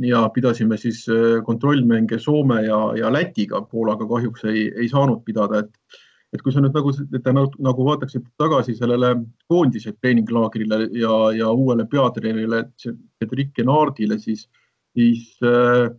ja 0.05 0.27
pidasime 0.35 0.77
siis 0.79 1.05
äh, 1.09 1.43
kontrollmänge 1.45 2.19
Soome 2.19 2.63
ja, 2.67 2.81
ja 2.99 3.13
Lätiga, 3.13 3.63
Poolaga 3.71 4.07
kahjuks 4.11 4.45
ei, 4.51 4.67
ei 4.77 4.89
saanud 4.93 5.25
pidada, 5.25 5.65
et 5.65 6.03
et 6.35 6.43
kui 6.43 6.51
sa 6.51 6.59
nüüd 6.59 6.75
nagu, 6.75 7.45
nagu 7.63 7.85
vaataksite 7.87 8.27
tagasi 8.43 8.75
sellele 8.75 9.13
koondise 9.51 9.93
treeninglaagrile 9.95 10.89
ja, 10.99 11.13
ja 11.31 11.51
uuele 11.55 11.87
peatreenerile 11.87 12.65
Cedric 12.83 13.61
Enardile, 13.63 14.19
siis, 14.19 14.49
siis 14.99 15.29
äh, 15.47 15.93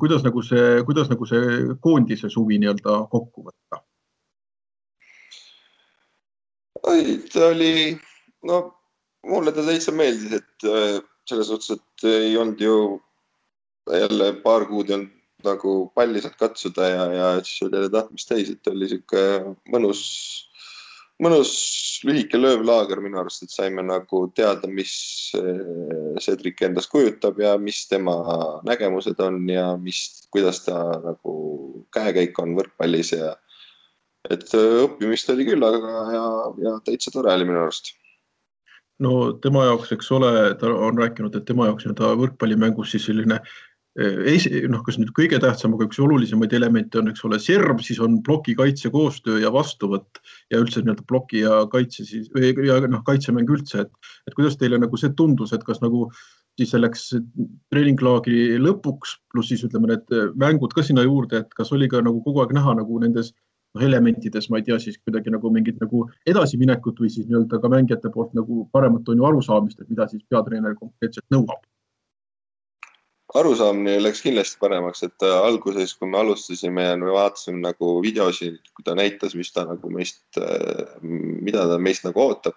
kuidas 0.00 0.24
nagu 0.26 0.42
see, 0.42 0.82
kuidas 0.86 1.10
nagu 1.12 1.26
see 1.28 1.74
koondise 1.84 2.30
suvi 2.32 2.58
nii-öelda 2.58 3.02
kokku 3.12 3.46
võtta? 3.46 3.82
oi, 6.88 7.18
ta 7.32 7.50
oli, 7.52 7.92
no 8.48 8.62
mulle 9.28 9.52
ta 9.52 9.64
täitsa 9.66 9.92
meeldis, 9.92 10.40
et 10.40 10.66
äh, 10.68 10.98
selles 11.28 11.50
suhtes, 11.50 11.76
et 11.76 12.08
ei 12.08 12.36
olnud 12.38 12.60
ju 12.62 12.74
jälle 13.92 14.32
paar 14.42 14.66
kuud 14.68 14.90
ei 14.90 14.98
olnud 14.98 15.14
nagu 15.46 15.72
palli 15.94 16.20
saanud 16.20 16.38
katsuda 16.38 16.88
ja, 16.88 17.04
ja 17.14 17.26
siis 17.42 17.62
oli 17.66 17.76
jälle 17.76 17.90
tahtmist 17.92 18.28
täis, 18.28 18.50
et 18.50 18.70
oli 18.70 18.88
sihuke 18.90 19.24
mõnus, 19.70 20.00
mõnus 21.22 21.52
lühike 22.06 22.38
löövlaager 22.38 23.00
minu 23.02 23.20
arust, 23.20 23.42
et 23.42 23.52
saime 23.52 23.82
nagu 23.86 24.24
teada, 24.36 24.70
mis 24.70 24.94
äh, 25.38 26.18
Cedric 26.22 26.62
endast 26.62 26.90
kujutab 26.92 27.40
ja 27.42 27.56
mis 27.58 27.84
tema 27.90 28.16
nägemused 28.66 29.20
on 29.24 29.42
ja 29.50 29.72
mis, 29.80 30.28
kuidas 30.34 30.62
ta 30.66 30.78
nagu 31.04 31.36
käekäik 31.94 32.38
on 32.42 32.54
võrkpallis 32.58 33.14
ja 33.16 33.34
et 34.30 34.46
äh, 34.54 34.82
õppimist 34.84 35.30
oli 35.34 35.48
küll, 35.48 35.64
aga 35.64 36.02
ja, 36.14 36.26
ja 36.66 36.76
täitsa 36.86 37.14
tore 37.14 37.32
oli 37.34 37.48
minu 37.48 37.64
arust. 37.64 37.94
no 39.02 39.32
tema 39.42 39.66
jaoks, 39.68 39.92
eks 39.94 40.12
ole, 40.14 40.32
ta 40.60 40.70
on 40.70 40.98
rääkinud, 41.02 41.34
et 41.34 41.48
tema 41.48 41.70
jaoks 41.70 41.86
nii-öelda 41.86 42.14
võrkpallimängus 42.22 42.94
siis 42.94 43.10
selline 43.10 43.40
äh, 43.42 43.56
noh, 43.98 44.82
kas 44.86 44.98
nüüd 45.00 45.10
kõige 45.16 45.40
tähtsam, 45.42 45.72
aga 45.74 45.88
üks 45.88 45.98
olulisemaid 46.02 46.52
elemente 46.54 47.00
on, 47.00 47.08
eks 47.10 47.24
ole, 47.26 47.40
serv, 47.42 47.80
siis 47.82 47.98
on 48.04 48.20
ploki 48.22 48.54
kaitse 48.58 48.92
koostöö 48.94 49.40
ja 49.42 49.50
vastuvõtt 49.54 50.20
ja 50.52 50.60
üldse 50.62 50.84
nii-öelda 50.84 51.06
ploki 51.08 51.42
ja 51.42 51.64
kaitse 51.72 52.06
siis 52.06 52.28
või 52.34 52.52
ja 52.68 52.78
noh, 52.86 53.02
kaitsemäng 53.06 53.50
üldse, 53.50 53.86
et, 53.86 54.12
et 54.28 54.36
kuidas 54.38 54.58
teile 54.60 54.78
nagu 54.78 55.00
see 55.00 55.10
tundus, 55.18 55.54
et 55.56 55.64
kas 55.66 55.82
nagu 55.82 56.06
siis 56.58 56.70
selleks 56.74 57.08
treeninglaagri 57.72 58.58
lõpuks 58.62 59.16
pluss 59.32 59.50
siis 59.50 59.64
ütleme, 59.66 59.90
need 59.90 60.38
mängud 60.38 60.74
ka 60.74 60.84
sinna 60.86 61.02
juurde, 61.06 61.42
et 61.42 61.58
kas 61.58 61.72
oli 61.74 61.90
ka 61.90 62.02
nagu 62.04 62.22
kogu 62.22 62.44
aeg 62.44 62.54
näha 62.54 62.76
nagu 62.78 63.00
nendes 63.02 63.32
noh, 63.74 63.82
elementides, 63.82 64.46
ma 64.50 64.60
ei 64.60 64.68
tea, 64.68 64.78
siis 64.82 65.00
kuidagi 65.02 65.34
nagu 65.34 65.50
mingit 65.54 65.82
nagu 65.82 66.04
edasiminekut 66.30 67.02
või 67.02 67.10
siis 67.14 67.26
nii-öelda 67.26 67.58
ka 67.62 67.72
mängijate 67.72 68.14
poolt 68.14 68.30
nagu 68.38 68.62
paremat 68.74 69.10
on 69.10 69.18
ju 69.18 69.28
arusaamist, 69.32 69.82
et 69.82 69.90
mida 69.90 70.06
siis 70.10 70.22
peatreener 70.30 70.78
konkreetselt 70.78 71.26
nõuab? 71.34 71.66
Arusaamine 73.36 73.98
läks 74.00 74.22
kindlasti 74.24 74.60
paremaks, 74.60 75.02
et 75.04 75.26
äh, 75.26 75.34
alguses, 75.44 75.92
kui 75.98 76.08
me 76.08 76.20
alustasime 76.22 76.86
ja 76.86 76.96
me 76.96 77.12
vaatasime 77.12 77.60
nagu 77.60 77.98
videosid, 78.04 78.60
kui 78.72 78.86
ta 78.86 78.96
näitas, 78.96 79.36
mis 79.36 79.52
ta 79.52 79.66
nagu 79.68 79.92
meist, 79.92 80.24
äh, 80.40 80.96
mida 81.02 81.66
ta 81.68 81.78
meist 81.78 82.08
nagu 82.08 82.24
ootab. 82.24 82.56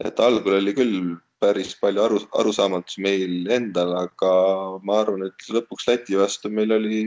et 0.00 0.20
algul 0.20 0.54
oli 0.56 0.72
küll 0.72 1.16
päris 1.40 1.74
palju 1.80 2.00
aru, 2.00 2.20
arusaamatusi 2.40 3.02
meil 3.04 3.50
endal, 3.52 3.90
aga 3.98 4.30
ma 4.84 5.00
arvan, 5.02 5.26
et 5.26 5.50
lõpuks 5.52 5.88
Läti 5.88 6.16
vastu 6.16 6.48
meil 6.48 6.72
oli 6.72 7.00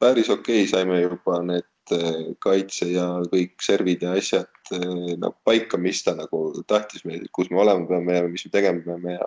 päris 0.00 0.30
okei 0.32 0.62
okay,, 0.62 0.70
saime 0.70 1.00
juba 1.02 1.42
need 1.44 1.66
Eh, 1.90 2.34
kaitse 2.38 2.86
ja 2.92 3.04
kõik 3.26 3.56
servid 3.64 4.04
ja 4.06 4.12
asjad 4.14 4.70
nagu 5.18 5.34
paika, 5.42 5.80
mis 5.82 5.98
ta 6.06 6.14
nagu 6.14 6.52
tahtis 6.68 7.02
meil, 7.08 7.24
kus 7.34 7.50
me 7.50 7.58
olema 7.58 7.88
peame 7.88 8.14
ja 8.20 8.28
mis 8.30 8.44
me 8.46 8.52
tegema 8.54 8.84
peame 8.84 9.16
ja 9.16 9.26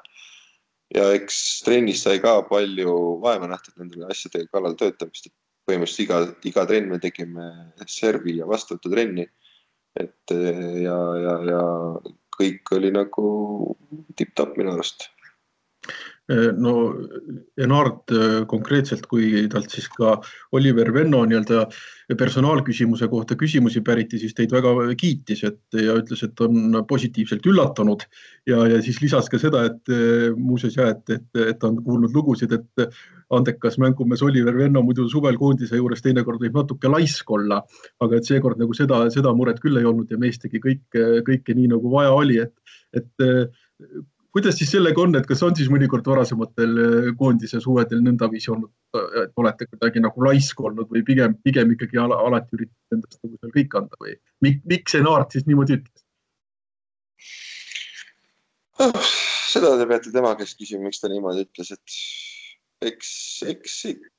ja 0.94 1.08
eks 1.16 1.40
trennis 1.66 2.04
sai 2.06 2.20
ka 2.24 2.38
palju 2.50 2.94
vaeva 3.24 3.50
nähtud 3.50 3.80
nende 3.82 4.06
asjade 4.12 4.46
kallal 4.52 4.78
töötamist, 4.80 5.28
et 5.28 5.36
põhimõtteliselt 5.66 6.06
iga, 6.06 6.20
iga 6.52 6.66
trenn 6.70 6.92
me 6.92 7.00
tegime 7.02 7.48
servi 7.90 8.38
ja 8.40 8.50
vastuvõtutrenni. 8.50 9.28
et 9.96 10.32
eh, 10.36 10.82
ja, 10.84 10.98
ja, 11.24 11.34
ja 11.48 11.62
kõik 12.36 12.72
oli 12.76 12.92
nagu 12.92 13.28
tipp-topp 14.20 14.58
minu 14.60 14.74
arust 14.74 15.08
no 16.58 16.74
Enart 17.62 18.12
eh, 18.12 18.40
konkreetselt, 18.50 19.06
kui 19.10 19.46
talt 19.52 19.74
siis 19.74 19.86
ka 19.94 20.16
Oliver 20.58 20.90
Venno 20.94 21.22
nii-öelda 21.26 21.66
personaalküsimuse 22.18 23.08
kohta 23.10 23.38
küsimusi 23.38 23.82
päriti, 23.86 24.18
siis 24.22 24.34
teid 24.38 24.54
väga 24.54 24.74
kiitis, 24.98 25.44
et 25.46 25.78
ja 25.78 25.96
ütles, 25.98 26.24
et 26.26 26.42
on 26.42 26.80
positiivselt 26.90 27.46
üllatunud. 27.50 28.06
Ja, 28.50 28.64
ja 28.70 28.82
siis 28.86 29.02
lisas 29.02 29.30
ka 29.30 29.40
seda, 29.42 29.64
et 29.70 29.94
muuseas 30.38 30.78
ja 30.78 30.92
et, 30.94 31.06
et, 31.10 31.30
et 31.48 31.60
ta 31.62 31.72
on 31.72 31.80
kuulnud 31.86 32.14
lugusid, 32.14 32.54
et 32.54 32.86
andekas 33.34 33.80
mängumees 33.82 34.22
Oliver 34.26 34.58
Venno 34.58 34.84
muidu 34.86 35.08
suvel 35.10 35.38
koondise 35.42 35.78
juures 35.80 36.04
teinekord 36.06 36.42
võib 36.42 36.58
natuke 36.62 36.90
laisk 36.94 37.32
olla, 37.34 37.62
aga 38.06 38.20
et 38.20 38.30
seekord 38.30 38.62
nagu 38.62 38.78
seda, 38.78 39.02
seda 39.14 39.34
muret 39.34 39.62
küll 39.64 39.82
ei 39.82 39.90
olnud 39.90 40.14
ja 40.14 40.22
mees 40.22 40.38
tegi 40.42 40.62
kõike, 40.62 41.24
kõike 41.26 41.58
nii 41.58 41.72
nagu 41.74 41.94
vaja 41.94 42.14
oli, 42.14 42.38
et, 42.46 42.78
et 42.94 43.26
kuidas 44.36 44.58
siis 44.60 44.74
sellega 44.76 45.00
on, 45.02 45.16
et 45.16 45.28
kas 45.30 45.42
on 45.48 45.56
siis 45.56 45.70
mõnikord 45.72 46.08
varasematel 46.12 46.80
äh, 46.84 47.12
koondise 47.20 47.62
suvedel 47.64 48.02
nõndaviisi 48.04 48.52
olnud, 48.52 48.72
et 49.24 49.32
olete 49.40 49.68
kuidagi 49.70 50.04
nagu 50.04 50.26
laisk 50.28 50.60
olnud 50.60 50.92
või 50.92 51.06
pigem, 51.08 51.38
pigem 51.46 51.72
ikkagi 51.76 52.02
ala, 52.04 52.20
alati 52.28 52.58
üritate 52.58 52.98
endast 52.98 53.22
nagu 53.24 53.40
seal 53.40 53.54
kõik 53.56 53.78
anda 53.80 54.02
või 54.02 54.18
Mik, 54.44 54.60
miks 54.68 54.96
see 54.96 55.06
Naart 55.06 55.36
siis 55.36 55.48
niimoodi 55.48 55.80
ütles 55.80 56.04
oh,? 58.84 59.14
seda 59.56 59.72
te 59.80 59.88
peate 59.88 60.12
tema 60.12 60.36
käest 60.36 60.60
küsima, 60.60 60.84
miks 60.90 61.00
ta 61.00 61.08
niimoodi 61.12 61.46
ütles, 61.46 61.72
et 61.72 62.92
eks, 62.92 63.12
eks 63.56 63.78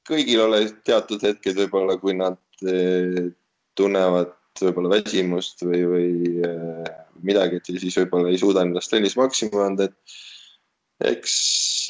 kõigil 0.08 0.40
ole 0.46 0.62
teatud 0.86 1.22
hetked 1.28 1.60
võib-olla, 1.60 1.98
kui 2.00 2.16
nad 2.16 2.40
eh, 2.64 3.28
tunnevad 3.76 4.32
võib-olla 4.64 4.96
väsimust 4.96 5.64
või, 5.66 5.82
või 5.90 6.08
äh, 6.46 6.92
midagi, 7.26 7.60
et 7.60 7.70
siis 7.82 7.98
võib-olla 8.00 8.32
ei 8.32 8.40
suuda 8.40 8.64
endast 8.66 8.92
trennis 8.92 9.16
maksimumi 9.18 9.64
anda, 9.64 9.88
et 9.90 11.12
eks 11.12 11.34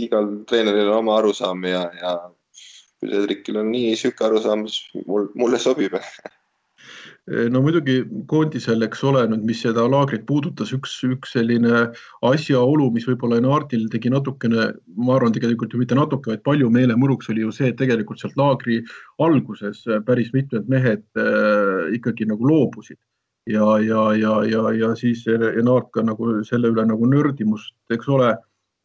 igal 0.06 0.28
treeneril 0.48 0.90
on 0.90 1.02
oma 1.04 1.20
arusaam 1.20 1.62
ja, 1.68 1.84
ja 2.00 2.16
kui 3.00 3.12
Cedricil 3.12 3.60
on 3.60 3.70
nii 3.72 3.94
sihuke 3.98 4.26
arusaam, 4.26 4.66
siis 4.70 5.06
mul, 5.06 5.30
mulle 5.38 5.60
sobib 5.62 5.98
no 7.26 7.60
muidugi 7.64 7.96
koondisel, 8.30 8.84
eks 8.86 9.02
ole, 9.08 9.24
nüüd, 9.30 9.42
mis 9.48 9.58
seda 9.64 9.82
laagrit 9.90 10.22
puudutas, 10.28 10.70
üks, 10.76 10.92
üks 11.08 11.34
selline 11.34 11.88
asjaolu, 12.26 12.86
mis 12.94 13.06
võib-olla 13.08 13.40
Enardil 13.40 13.88
tegi 13.90 14.12
natukene, 14.14 14.68
ma 14.94 15.16
arvan, 15.16 15.34
tegelikult 15.34 15.74
ju 15.74 15.80
mitte 15.82 15.98
natuke, 15.98 16.30
vaid 16.30 16.44
palju 16.46 16.70
meelemõruks 16.70 17.32
oli 17.34 17.42
ju 17.42 17.50
see, 17.54 17.72
et 17.72 17.80
tegelikult 17.80 18.22
sealt 18.22 18.38
laagri 18.38 18.78
alguses 19.26 19.82
päris 20.06 20.30
mitmed 20.36 20.70
mehed 20.70 21.02
äh, 21.18 21.90
ikkagi 21.98 22.28
nagu 22.30 22.46
loobusid. 22.46 23.00
Ja, 23.46 23.76
ja, 23.78 24.08
ja, 24.18 24.40
ja, 24.42 24.62
ja 24.74 24.88
siis 24.98 25.20
Enard 25.30 25.92
ka 25.94 26.02
nagu 26.02 26.40
selle 26.46 26.72
üle 26.72 26.82
nagu 26.86 27.06
nördimust, 27.06 27.76
eks 27.94 28.08
ole 28.10 28.32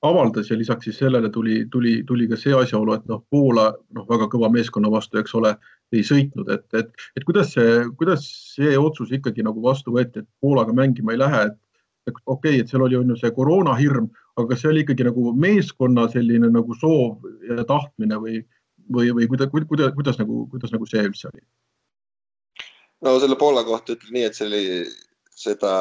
avaldas 0.05 0.49
ja 0.49 0.57
lisaks 0.57 0.85
siis 0.85 0.99
sellele 1.01 1.29
tuli, 1.29 1.65
tuli, 1.71 2.03
tuli 2.07 2.27
ka 2.29 2.37
see 2.37 2.53
asjaolu, 2.57 2.93
et 2.97 3.05
noh, 3.09 3.21
Poola 3.29 3.71
noh, 3.93 4.05
väga 4.09 4.27
kõva 4.29 4.49
meeskonna 4.53 4.89
vastu, 4.93 5.17
eks 5.21 5.33
ole, 5.37 5.55
ei 5.97 6.05
sõitnud, 6.07 6.49
et, 6.53 6.65
et, 6.77 6.91
et 7.17 7.25
kuidas 7.27 7.53
see, 7.55 7.83
kuidas 7.99 8.25
see 8.55 8.77
otsus 8.79 9.11
ikkagi 9.15 9.43
nagu 9.45 9.61
vastu 9.63 9.95
võeti, 9.95 10.23
et 10.23 10.29
Poolaga 10.43 10.75
mängima 10.75 11.15
ei 11.15 11.21
lähe, 11.21 11.43
et 11.51 12.13
okei 12.25 12.25
okay,, 12.33 12.61
et 12.63 12.71
seal 12.71 12.85
oli 12.85 12.97
on 12.99 13.11
ju 13.13 13.19
see 13.19 13.33
koroonahirm, 13.35 14.07
aga 14.37 14.47
kas 14.53 14.63
see 14.63 14.71
oli 14.71 14.85
ikkagi 14.85 15.07
nagu 15.09 15.33
meeskonna 15.37 16.07
selline 16.13 16.49
nagu 16.51 16.77
soov 16.79 17.27
ja 17.47 17.65
tahtmine 17.67 18.19
või, 18.23 18.41
või, 18.87 19.11
või 19.17 19.27
kuidas, 19.31 19.51
kuidas, 19.51 19.91
kuidas 19.97 20.21
nagu, 20.21 20.45
kuidas 20.53 20.73
nagu 20.75 20.87
see 20.89 21.03
üldse 21.09 21.31
oli? 21.31 21.43
no 23.01 23.17
selle 23.19 23.37
Poola 23.39 23.65
kohta 23.67 23.97
ütlen 23.97 24.15
nii, 24.15 24.29
et 24.29 24.37
see 24.37 24.47
oli, 24.47 24.63
seda 25.41 25.73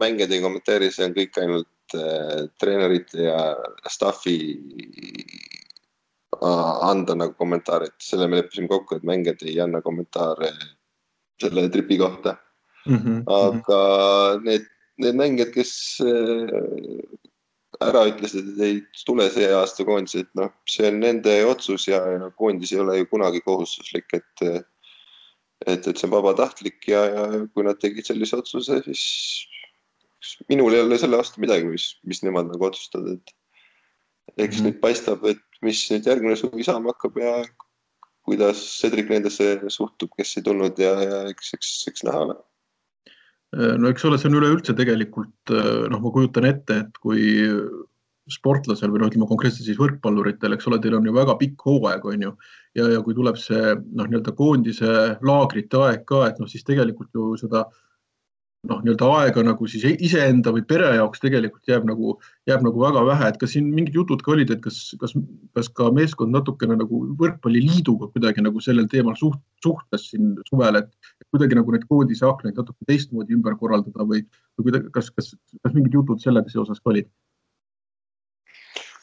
mängijad 0.00 0.32
ei 0.36 0.44
kommenteeri, 0.44 0.92
see 0.94 1.08
on 1.08 1.16
kõik 1.16 1.42
ainult 1.42 1.68
Äh, 1.94 2.48
treenerite 2.60 3.22
ja 3.22 3.56
staffi 3.88 4.60
anda 6.40 7.14
nagu 7.14 7.34
kommentaare, 7.38 7.90
et 7.90 8.02
selle 8.02 8.28
me 8.28 8.40
leppisime 8.40 8.68
kokku, 8.70 8.96
et 8.98 9.06
mängijad 9.06 9.42
ei 9.46 9.58
anna 9.60 9.80
kommentaare 9.82 10.52
selle 11.40 11.68
tripi 11.68 11.98
kohta 11.98 12.36
mm. 12.86 12.96
-hmm. 12.96 13.22
aga 13.26 13.80
need, 14.44 14.66
need 14.98 15.18
mängijad, 15.18 15.52
kes 15.54 15.72
äh, 16.02 17.18
ära 17.84 18.06
ütlesid, 18.10 18.54
et 18.54 18.64
ei 18.64 18.80
tule 19.06 19.28
see 19.30 19.50
aasta 19.54 19.84
koondise, 19.86 20.24
et 20.24 20.32
noh, 20.38 20.50
see 20.68 20.88
on 20.88 21.00
nende 21.00 21.34
otsus 21.46 21.88
ja, 21.88 22.00
ja 22.14 22.30
koondis 22.30 22.72
ei 22.72 22.80
ole 22.82 22.98
ju 22.98 23.06
kunagi 23.06 23.40
kohustuslik, 23.44 24.08
et 24.12 24.46
et, 25.66 25.86
et 25.86 25.96
see 25.96 26.06
on 26.06 26.14
vabatahtlik 26.14 26.86
ja, 26.88 27.04
ja 27.10 27.22
kui 27.54 27.64
nad 27.66 27.80
tegid 27.82 28.06
sellise 28.06 28.38
otsuse, 28.38 28.78
siis 28.86 29.04
minul 30.50 30.74
ei 30.74 30.84
ole 30.84 30.98
selle 30.98 31.18
vastu 31.18 31.42
midagi, 31.42 31.66
mis, 31.66 31.90
mis 32.06 32.22
nemad 32.22 32.50
nagu 32.50 32.68
otsustavad, 32.68 33.18
et 33.18 33.34
eks 34.36 34.58
mm 34.58 34.60
-hmm. 34.60 34.66
nüüd 34.68 34.80
paistab, 34.80 35.24
et 35.26 35.42
mis 35.66 35.80
nüüd 35.92 36.06
järgmine 36.06 36.36
suvi 36.38 36.66
saama 36.66 36.94
hakkab 36.94 37.18
ja 37.22 37.32
kuidas 38.28 38.60
Cedric 38.80 39.08
nendesse 39.10 39.56
suhtub, 39.72 40.12
kes 40.18 40.36
ei 40.38 40.44
tulnud 40.46 40.78
ja, 40.80 40.92
ja 41.02 41.20
eks, 41.32 41.54
eks, 41.56 41.72
eks 41.90 42.04
näha 42.06 42.26
ole. 42.26 42.38
No 43.80 43.88
eks 43.88 44.04
ole, 44.04 44.18
see 44.20 44.28
on 44.28 44.36
üleüldse 44.36 44.74
tegelikult 44.76 45.52
noh, 45.88 46.02
ma 46.02 46.10
kujutan 46.12 46.44
ette, 46.50 46.82
et 46.84 46.98
kui 47.00 47.22
sportlasel 48.28 48.92
või 48.92 49.00
noh, 49.00 49.08
ütleme 49.08 49.28
konkreetselt 49.30 49.64
siis 49.64 49.78
võrkpalluritel, 49.80 50.52
eks 50.52 50.68
ole, 50.68 50.76
teil 50.84 50.98
on 50.98 51.08
ju 51.08 51.14
väga 51.16 51.38
pikk 51.40 51.64
hooaeg, 51.64 52.04
on 52.10 52.26
ju, 52.26 52.32
ja, 52.76 52.90
ja 52.92 53.00
kui 53.04 53.16
tuleb 53.16 53.40
see 53.40 53.72
noh, 53.72 54.04
nii-öelda 54.04 54.34
koondise 54.36 54.90
laagrite 55.24 55.80
aeg 55.86 56.04
ka, 56.10 56.26
et 56.28 56.42
noh, 56.42 56.50
siis 56.52 56.66
tegelikult 56.68 57.16
ju 57.16 57.30
seda 57.40 57.64
äh, 57.64 57.87
noh, 58.68 58.80
nii-öelda 58.84 59.08
aega 59.18 59.42
nagu 59.46 59.68
siis 59.70 59.84
iseenda 60.04 60.52
või 60.54 60.64
pere 60.68 60.90
jaoks 60.98 61.22
tegelikult 61.22 61.70
jääb 61.70 61.86
nagu, 61.88 62.16
jääb 62.48 62.64
nagu 62.66 62.82
väga 62.82 63.04
vähe, 63.08 63.30
et 63.32 63.38
kas 63.40 63.54
siin 63.54 63.68
mingid 63.72 63.96
jutud 63.96 64.22
ka 64.24 64.34
olid, 64.34 64.52
et 64.54 64.62
kas, 64.64 64.80
kas, 65.00 65.14
kas 65.56 65.70
ka 65.78 65.88
meeskond 65.94 66.34
natukene 66.34 66.76
nagu 66.78 67.00
võrkpalliliiduga 67.20 68.10
kuidagi 68.14 68.44
nagu 68.44 68.60
sellel 68.64 68.88
teemal 68.92 69.16
suht, 69.20 69.40
suhtles 69.64 70.08
siin 70.12 70.34
suvel, 70.48 70.82
et 70.82 71.28
kuidagi 71.32 71.58
nagu 71.58 71.74
neid 71.74 71.86
koondise 71.88 72.26
aknaid 72.28 72.58
natuke 72.58 72.90
teistmoodi 72.90 73.36
ümber 73.36 73.56
korraldada 73.60 74.06
või, 74.08 74.24
või 74.58 74.68
kuidagi, 74.68 74.92
kas, 74.94 75.10
kas, 75.16 75.32
kas 75.62 75.76
mingid 75.76 75.96
jutud 76.00 76.20
sellega 76.22 76.52
seoses 76.52 76.82
ka 76.82 76.92
olid? 76.94 77.08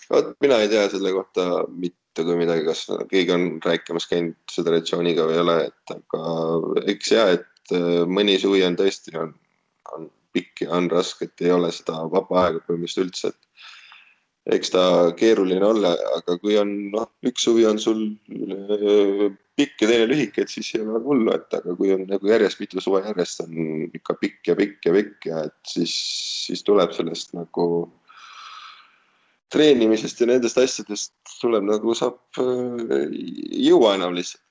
vot 0.10 0.36
mina 0.44 0.60
ei 0.62 0.70
tea 0.70 0.84
selle 0.92 1.10
kohta 1.16 1.66
mitte 1.72 2.26
kui 2.28 2.38
midagi, 2.38 2.62
kas 2.68 2.86
keegi 3.10 3.34
on 3.34 3.48
rääkimas 3.66 4.06
käinud 4.12 4.38
föderatsiooniga 4.54 5.26
või 5.26 5.34
ei 5.34 5.42
ole, 5.42 5.56
et 5.72 5.96
aga 5.96 6.84
eks 6.94 7.10
ja, 7.12 7.26
et 7.40 7.74
äh, 7.74 8.04
mõni 8.06 8.38
suvi 8.42 8.62
on 8.68 8.78
tõesti 8.78 9.16
on 9.18 9.34
on 9.94 10.10
pikk 10.36 10.66
ja 10.66 10.76
on 10.76 10.90
raske, 10.92 11.30
et 11.30 11.46
ei 11.46 11.54
ole 11.56 11.72
seda 11.74 12.04
vaba 12.12 12.46
aega 12.46 12.62
põhimõtteliselt 12.66 13.06
üldse, 13.06 13.32
et 13.32 14.58
eks 14.58 14.72
ta 14.74 14.84
keeruline 15.18 15.66
olla, 15.66 15.96
aga 16.20 16.38
kui 16.42 16.58
on 16.62 16.72
noh, 16.94 17.08
üks 17.26 17.48
suvi 17.48 17.66
on 17.70 17.80
sul 17.82 18.04
äh, 18.30 19.28
pikk 19.58 19.86
ja 19.86 19.90
teine 19.90 20.08
lühike, 20.12 20.44
et 20.44 20.52
siis 20.52 20.74
ei 20.76 20.84
ole 20.84 20.98
väga 20.98 21.10
hullu, 21.10 21.34
et 21.34 21.60
aga 21.60 21.76
kui 21.80 21.94
on 21.96 22.06
nagu 22.10 22.30
järjest 22.30 22.62
mitu 22.62 22.84
suve 22.84 23.02
järjest 23.08 23.46
on 23.46 23.86
ikka 23.96 24.18
pikk 24.22 24.52
ja 24.52 24.58
pikk 24.60 24.90
ja 24.90 24.96
pikk 24.98 25.30
ja 25.32 25.44
et 25.50 25.76
siis, 25.76 25.94
siis 26.46 26.66
tuleb 26.68 26.94
sellest 26.96 27.34
nagu 27.38 27.68
treenimisest 29.56 30.22
ja 30.22 30.30
nendest 30.30 30.60
asjadest 30.60 31.14
tuleb 31.40 31.66
nagu 31.66 31.96
saab, 31.98 32.20
äh, 32.42 33.08
ei 33.08 33.70
jõua 33.72 33.96
enam 33.98 34.18
lihtsalt 34.18 34.44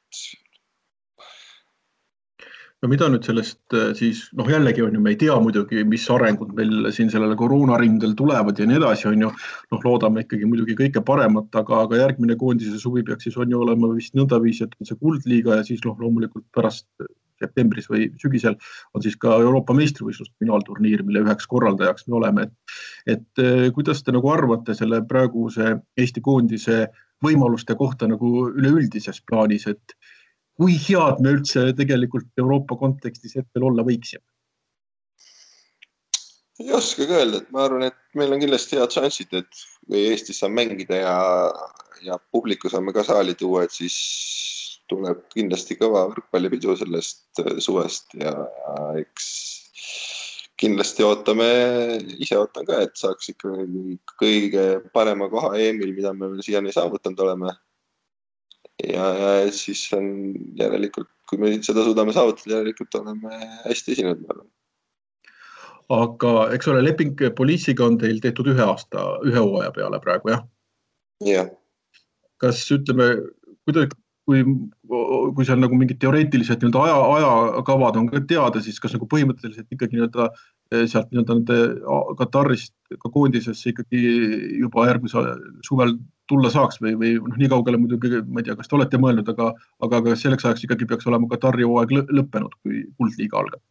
no 2.84 2.90
mida 2.92 3.08
nüüd 3.08 3.24
sellest 3.24 3.72
äh, 3.72 3.92
siis 3.96 4.26
noh, 4.36 4.48
jällegi 4.50 4.84
on 4.84 4.92
ju, 4.92 5.00
me 5.00 5.14
ei 5.14 5.18
tea 5.20 5.34
muidugi, 5.40 5.86
mis 5.88 6.04
arengud 6.12 6.52
meil 6.58 6.90
siin 6.92 7.08
sellele 7.12 7.36
koroonarindel 7.40 8.12
tulevad 8.18 8.60
ja 8.60 8.68
nii 8.68 8.76
edasi, 8.76 9.08
on 9.08 9.24
ju. 9.24 9.30
noh, 9.72 9.84
loodame 9.88 10.26
ikkagi 10.26 10.48
muidugi 10.48 10.76
kõike 10.78 11.00
paremat, 11.06 11.48
aga, 11.56 11.84
aga 11.86 12.02
järgmine 12.02 12.36
koondise 12.40 12.76
suvi 12.82 13.04
peaks 13.06 13.28
siis 13.28 13.38
on 13.40 13.52
ju 13.54 13.62
olema 13.64 13.88
vist 13.94 14.16
nõndaviisi, 14.18 14.68
et 14.68 14.76
on 14.76 14.90
see 14.90 15.00
kuldliiga 15.00 15.60
ja 15.60 15.66
siis 15.66 15.80
noh, 15.88 15.96
loomulikult 16.00 16.44
pärast 16.54 16.88
septembris 17.40 17.88
või 17.90 18.10
sügisel 18.20 18.58
on 18.94 19.02
siis 19.04 19.16
ka 19.20 19.38
Euroopa 19.42 19.74
meistrivõistluste 19.76 20.36
finaalturniir, 20.42 21.02
mille 21.06 21.24
üheks 21.24 21.48
korraldajaks 21.50 22.06
me 22.08 22.18
oleme. 22.20 22.48
et, 22.48 23.16
et 23.16 23.44
äh, 23.44 23.70
kuidas 23.74 24.04
te 24.04 24.12
nagu 24.12 24.28
arvate 24.30 24.76
selle 24.76 25.00
praeguse 25.08 25.78
Eesti 25.96 26.20
koondise 26.20 26.84
võimaluste 27.24 27.76
kohta 27.80 28.08
nagu 28.10 28.50
üleüldises 28.52 29.22
plaanis, 29.24 29.66
et 29.72 29.96
kui 30.58 30.76
head 30.78 31.20
me 31.24 31.34
üldse 31.36 31.66
tegelikult 31.78 32.30
Euroopa 32.40 32.78
kontekstis 32.78 33.36
hetkel 33.40 33.66
olla 33.70 33.84
võiksime? 33.86 34.24
ei 36.62 36.70
oskagi 36.70 37.10
öelda, 37.10 37.40
et 37.42 37.48
ma 37.50 37.64
arvan, 37.66 37.88
et 37.88 37.96
meil 38.14 38.30
on 38.30 38.38
kindlasti 38.38 38.78
head 38.78 38.92
šansid, 38.94 39.32
et 39.40 39.62
kui 39.88 40.04
Eestis 40.12 40.38
saab 40.38 40.54
mängida 40.54 41.00
ja, 41.00 41.16
ja 42.06 42.18
publiku 42.30 42.70
saame 42.70 42.94
ka 42.94 43.02
saali 43.06 43.34
tuua, 43.34 43.64
et 43.66 43.74
siis 43.74 43.96
tuleb 44.90 45.24
kindlasti 45.34 45.74
kõva 45.80 46.04
võrkpallipidu 46.12 46.76
sellest 46.78 47.42
äh, 47.42 47.56
suvest 47.64 48.14
ja, 48.20 48.36
ja 48.38 48.86
eks 49.00 49.26
kindlasti 50.60 51.02
ootame, 51.02 51.48
ise 52.22 52.38
ootan 52.38 52.66
ka, 52.68 52.84
et 52.86 52.94
saaks 52.98 53.32
ikka 53.32 53.50
kõige 54.20 54.66
parema 54.94 55.26
koha 55.32 55.56
EM-il, 55.58 55.96
mida 55.96 56.14
me 56.14 56.30
veel 56.30 56.44
siiani 56.46 56.72
saavutanud 56.72 57.20
oleme 57.26 57.50
ja, 58.92 59.06
ja 59.18 59.52
siis 59.54 59.84
on 59.96 60.08
järelikult, 60.58 61.10
kui 61.30 61.40
me 61.40 61.52
seda 61.64 61.84
suudame 61.86 62.14
saavutada, 62.16 62.58
järelikult 62.58 62.94
oleme 63.00 63.40
hästi 63.64 63.96
esinenud, 63.96 64.22
ma 64.24 64.34
arvan. 64.34 64.48
aga 65.98 66.32
eks 66.56 66.70
ole, 66.72 66.84
leping 66.84 67.26
Police'iga 67.36 67.86
on 67.86 67.98
teil 68.00 68.22
tehtud 68.24 68.48
ühe 68.54 68.64
aasta, 68.64 69.04
ühe 69.28 69.40
hooaja 69.40 69.74
peale 69.76 70.00
praegu 70.04 70.32
jah? 70.34 70.46
jah. 71.24 71.52
kas 72.42 72.64
ütleme, 72.74 73.10
kuidagi, 73.64 73.96
kui, 74.28 74.42
kui 75.36 75.46
seal 75.46 75.60
nagu 75.60 75.76
mingid 75.78 76.00
teoreetilised 76.02 76.62
nii-öelda 76.62 76.82
aja, 76.86 76.96
ajakavad 77.18 78.00
on 78.00 78.08
ka 78.10 78.22
teada, 78.28 78.62
siis 78.64 78.80
kas 78.80 78.96
nagu 78.96 79.08
põhimõtteliselt 79.10 79.68
ikkagi 79.76 79.98
nii-öelda 79.98 80.28
eh, 80.30 80.84
sealt 80.90 81.12
nii-öelda 81.12 81.38
nende 81.38 81.58
Katarist 82.18 82.74
ka 83.00 83.12
koondisesse 83.12 83.72
ikkagi 83.72 84.02
juba 84.62 84.88
järgmise 84.88 85.24
suvel 85.66 85.98
tulla 86.30 86.50
saaks 86.50 86.80
või, 86.80 86.94
või 87.00 87.14
noh, 87.20 87.36
nii 87.40 87.50
kaugele 87.52 87.80
muidugi, 87.80 88.22
ma 88.26 88.40
ei 88.40 88.48
tea, 88.48 88.56
kas 88.56 88.70
te 88.70 88.78
olete 88.78 89.00
mõelnud, 89.00 89.28
aga, 89.34 89.50
aga 89.84 90.02
kas 90.08 90.24
selleks 90.24 90.46
ajaks 90.48 90.64
ikkagi 90.66 90.88
peaks 90.88 91.08
olema 91.10 91.28
Katari 91.30 91.66
hooaeg 91.68 91.92
lõppenud, 92.08 92.54
kui 92.62 92.86
kuldliiga 92.98 93.42
algab? 93.42 93.62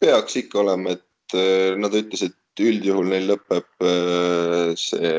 peaks 0.00 0.36
ikka 0.40 0.62
olema, 0.62 0.96
et 0.96 1.36
eh, 1.36 1.76
nad 1.76 1.92
ütlesid, 1.96 2.36
üldjuhul 2.60 3.08
neil 3.12 3.28
lõpeb 3.30 3.84
äh, 3.86 4.72
see 4.78 5.12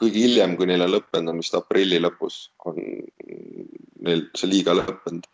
kõige 0.00 0.22
hiljem, 0.22 0.56
kui 0.58 0.68
neil 0.68 0.84
on 0.84 0.92
lõppenud, 0.94 1.32
on 1.32 1.42
vist 1.42 1.56
aprilli 1.56 2.00
lõpus 2.02 2.46
on 2.68 2.80
neil 4.06 4.26
see 4.36 4.50
liiga 4.50 4.76
lõppenud. 4.76 5.28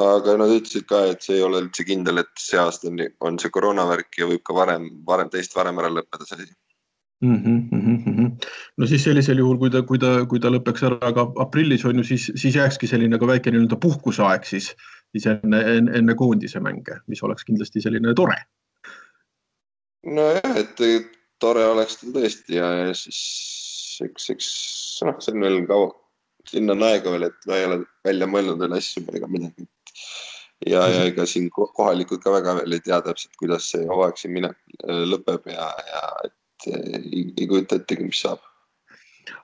aga 0.00 0.36
nad 0.38 0.52
ütlesid 0.54 0.86
ka, 0.90 1.02
et 1.10 1.24
see 1.26 1.38
ei 1.38 1.42
ole 1.42 1.64
üldse 1.64 1.84
kindel, 1.86 2.22
et 2.22 2.30
see 2.38 2.58
aasta 2.60 2.90
on, 2.90 3.00
on 3.26 3.38
see 3.42 3.50
koroonavärk 3.54 4.20
ja 4.20 4.28
võib 4.30 4.44
ka 4.46 4.54
varem, 4.54 4.90
varem, 5.06 5.30
teist 5.32 5.56
varem 5.56 5.80
ära 5.82 5.90
lõppeda 5.90 6.28
see 6.28 6.36
asi. 6.38 6.52
Mm 7.24 7.36
-hmm, 7.36 7.58
mm 7.72 7.96
-hmm. 8.04 8.19
No 8.80 8.88
siis 8.90 9.04
sellisel 9.06 9.42
juhul, 9.42 9.58
kui 9.60 9.72
ta, 9.72 9.82
kui 9.86 10.00
ta, 10.02 10.14
kui 10.30 10.42
ta 10.42 10.52
lõpeks 10.52 10.86
ära 10.88 11.12
ka 11.16 11.26
aprillis 11.44 11.84
on 11.88 12.02
ju, 12.02 12.06
siis, 12.12 12.30
siis 12.40 12.56
jääkski 12.58 12.90
selline 12.90 13.18
ka 13.20 13.28
väike 13.30 13.52
nii-öelda 13.52 13.78
puhkuseaeg 13.80 14.48
siis, 14.48 14.72
siis 15.14 15.28
enne, 15.30 15.62
enne, 15.76 15.98
enne 16.00 16.18
koondise 16.18 16.62
mänge, 16.64 17.00
mis 17.10 17.22
oleks 17.26 17.46
kindlasti 17.48 17.82
selline 17.84 18.14
tore 18.18 18.38
nojah, 20.06 20.56
et 20.56 20.80
tore 21.40 21.64
oleks 21.72 22.00
ta 22.00 22.12
tõesti 22.14 22.56
ja, 22.58 22.70
ja 22.84 22.94
siis 22.96 23.20
eks, 24.04 24.30
eks 24.34 24.48
noh, 25.06 25.18
see 25.22 25.34
on 25.36 25.44
veel 25.44 25.60
kaua, 25.68 25.92
sinna 26.48 26.76
on 26.76 26.86
aega 26.88 27.12
veel, 27.14 27.28
et 27.28 27.48
ma 27.48 27.58
ei 27.58 27.68
ole 27.68 27.78
välja 28.06 28.28
mõelnud 28.30 28.60
veel 28.62 28.76
asju 28.78 29.04
ega 29.16 29.28
midagi. 29.30 29.68
ja, 30.66 30.84
ja 30.92 31.04
ega 31.08 31.26
siin 31.28 31.48
kohalikud 31.52 32.22
ka 32.24 32.34
väga 32.36 32.58
veel 32.60 32.76
ei 32.76 32.84
tea 32.84 33.00
täpselt, 33.04 33.36
kuidas 33.40 33.70
see 33.72 33.86
hooaeg 33.88 34.20
siin 34.20 34.36
mine-, 34.36 34.54
lõpeb 35.12 35.48
ja, 35.52 35.70
ja 35.92 36.04
et 36.28 36.36
ei, 36.68 37.26
ei 37.36 37.46
kujuta 37.46 37.80
ettegi, 37.80 38.08
mis 38.08 38.22
saab. 38.24 38.42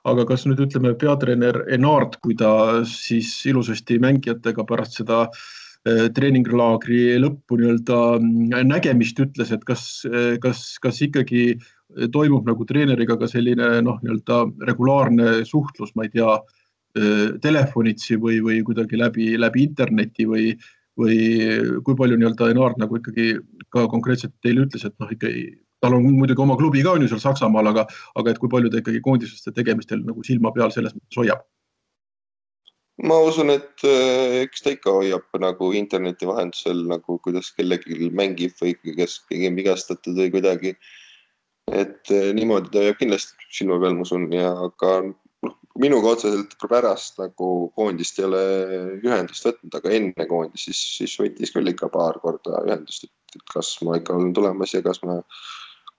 Aga 0.07 0.25
kas 0.27 0.43
nüüd 0.47 0.59
ütleme, 0.65 0.91
peatreener 0.99 1.63
Enart, 1.71 2.17
kui 2.23 2.35
ta 2.35 2.83
siis 2.89 3.29
ilusasti 3.47 3.99
mängijatega 4.03 4.65
pärast 4.67 4.97
seda 4.99 5.21
äh, 5.27 5.45
Äh, 5.87 6.07
treeninglaagri 6.15 7.15
lõppu 7.21 7.59
nii-öelda 7.59 7.97
mm, 8.17 8.55
nägemist 8.67 9.19
ütles, 9.23 9.51
et 9.55 9.63
kas, 9.67 9.83
äh, 10.09 10.35
kas, 10.41 10.63
kas 10.83 10.99
ikkagi 11.05 11.59
toimub 12.11 12.47
nagu 12.49 12.65
treeneriga 12.67 13.15
ka 13.19 13.29
selline 13.31 13.69
noh, 13.85 13.99
nii-öelda 14.01 14.41
regulaarne 14.67 15.45
suhtlus, 15.47 15.93
ma 15.95 16.07
ei 16.07 16.11
tea, 16.17 16.33
äh, 16.97 17.37
telefonitsi 17.43 18.17
või, 18.19 18.41
või 18.43 18.59
kuidagi 18.67 18.99
läbi, 18.99 19.29
läbi 19.39 19.63
interneti 19.69 20.27
või, 20.27 20.49
või 20.99 21.21
kui 21.85 21.95
palju 21.95 22.17
nii-öelda 22.19 22.51
Enaart 22.55 22.81
nagu 22.81 22.99
ikkagi 22.99 23.29
ka 23.71 23.85
konkreetselt 23.93 24.35
teile 24.43 24.65
ütles, 24.65 24.83
et 24.89 24.97
noh, 24.99 25.13
ikkagi 25.13 25.45
tal 25.81 25.97
on 25.97 26.07
muidugi 26.09 26.41
oma 26.41 26.57
klubi 26.57 26.83
ka 26.85 26.95
on 26.97 27.05
ju 27.05 27.11
seal 27.11 27.21
Saksamaal, 27.21 27.73
aga, 27.73 27.85
aga 28.15 28.33
et 28.33 28.41
kui 28.41 28.49
palju 28.49 28.71
ta 28.73 28.81
ikkagi 28.81 29.03
koondiseste 29.05 29.53
tegemistel 29.53 30.01
nagu 30.05 30.25
silma 30.25 30.53
peal 30.55 30.73
selles 30.73 30.95
mõttes 30.97 31.21
hoiab 31.21 31.45
ma 33.03 33.17
usun, 33.21 33.51
et 33.53 33.85
äh, 33.85 34.43
eks 34.45 34.63
ta 34.65 34.73
ikka 34.73 34.93
hoiab 34.95 35.41
nagu 35.41 35.69
interneti 35.77 36.25
vahendusel 36.29 36.81
nagu 36.89 37.19
kuidas 37.25 37.51
kellelgi 37.57 38.09
mängib 38.09 38.55
või 38.61 38.73
kes 38.81 39.19
keegi 39.29 39.51
on 39.51 39.59
vigastatud 39.59 40.17
või 40.17 40.31
kuidagi. 40.33 40.73
et 41.71 42.09
äh, 42.15 42.31
niimoodi 42.33 42.71
ta 42.73 42.81
hoiab 42.81 42.97
kindlasti 42.97 43.49
silma 43.51 43.77
peal, 43.83 43.97
ma 43.99 44.05
usun, 44.07 44.29
ja 44.33 44.53
ka 44.81 44.91
noh, 45.03 45.55
minuga 45.77 46.15
otseselt 46.15 46.55
pärast 46.69 47.19
nagu 47.21 47.69
koondist 47.75 48.17
ei 48.19 48.25
ole 48.25 48.43
ühendust 49.03 49.45
võtnud, 49.45 49.77
aga 49.77 49.93
enne 49.93 50.27
koondist, 50.31 50.65
siis, 50.65 50.81
siis 50.97 51.17
võttis 51.21 51.53
küll 51.53 51.69
ikka 51.69 51.91
paar 51.93 52.17
korda 52.23 52.63
ühendust, 52.65 53.05
et 53.35 53.45
kas 53.53 53.75
ma 53.85 53.99
ikka 53.99 54.15
olen 54.17 54.33
tulemas 54.33 54.73
ja 54.73 54.81
kas 54.81 55.03
ma, 55.05 55.19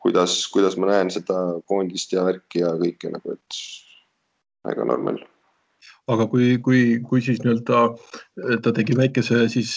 kuidas, 0.02 0.40
kuidas 0.52 0.78
ma 0.78 0.92
näen 0.92 1.10
seda 1.14 1.40
koondist 1.66 2.12
ja 2.14 2.26
värki 2.28 2.62
ja 2.64 2.76
kõike 2.78 3.10
nagu, 3.14 3.34
et 3.34 3.60
väga 4.68 4.86
normaal 4.88 5.20
aga 6.08 6.26
kui, 6.30 6.56
kui, 6.64 6.80
kui 7.04 7.20
siis 7.24 7.40
nii-öelda 7.42 7.80
ta 8.64 8.72
tegi 8.76 8.96
väikese 8.96 9.42
siis 9.52 9.74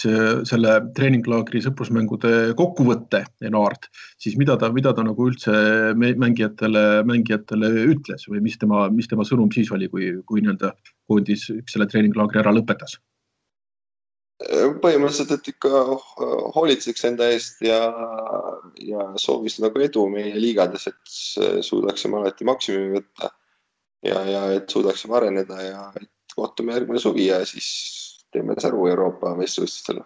selle 0.48 0.74
treeninglaagri 0.96 1.60
sõprusmängude 1.64 2.32
kokkuvõtte, 2.58 3.22
Enaart, 3.44 3.90
siis 4.22 4.38
mida 4.40 4.56
ta, 4.60 4.72
mida 4.72 4.94
ta 4.96 5.04
nagu 5.06 5.28
üldse 5.28 5.52
mängijatele, 5.98 6.84
mängijatele 7.08 7.72
ütles 7.92 8.26
või 8.30 8.42
mis 8.48 8.58
tema, 8.60 8.86
mis 8.94 9.10
tema 9.10 9.28
sõnum 9.28 9.52
siis 9.54 9.72
oli, 9.76 9.90
kui, 9.92 10.12
kui 10.28 10.44
nii-öelda 10.44 10.72
koondis 11.10 11.50
selle 11.68 11.88
treeninglaagri 11.90 12.40
ära 12.42 12.54
lõpetas? 12.56 12.96
Põhimõtteliselt, 14.82 15.34
et 15.36 15.52
ikka 15.52 15.82
hoolitseks 16.56 17.06
enda 17.10 17.28
eest 17.34 17.62
ja, 17.66 17.78
ja 18.82 19.06
soovis 19.20 19.58
nagu 19.62 19.82
edu 19.84 20.06
meie 20.12 20.34
liigades, 20.38 20.88
et 20.90 21.14
suudaksime 21.66 22.20
alati 22.20 22.48
maksimumi 22.48 22.98
võtta. 22.98 23.32
Ja, 24.02 24.18
ja 24.26 24.42
et 24.56 24.70
suudaksime 24.72 25.14
areneda 25.14 25.60
ja 25.62 25.82
kohtume 26.34 26.74
järgmine 26.74 26.98
suvi 26.98 27.28
ja 27.28 27.38
siis 27.46 27.68
teeme 28.34 28.56
säru 28.58 28.88
Euroopa 28.90 29.36
meistrivõistlustel 29.38 30.00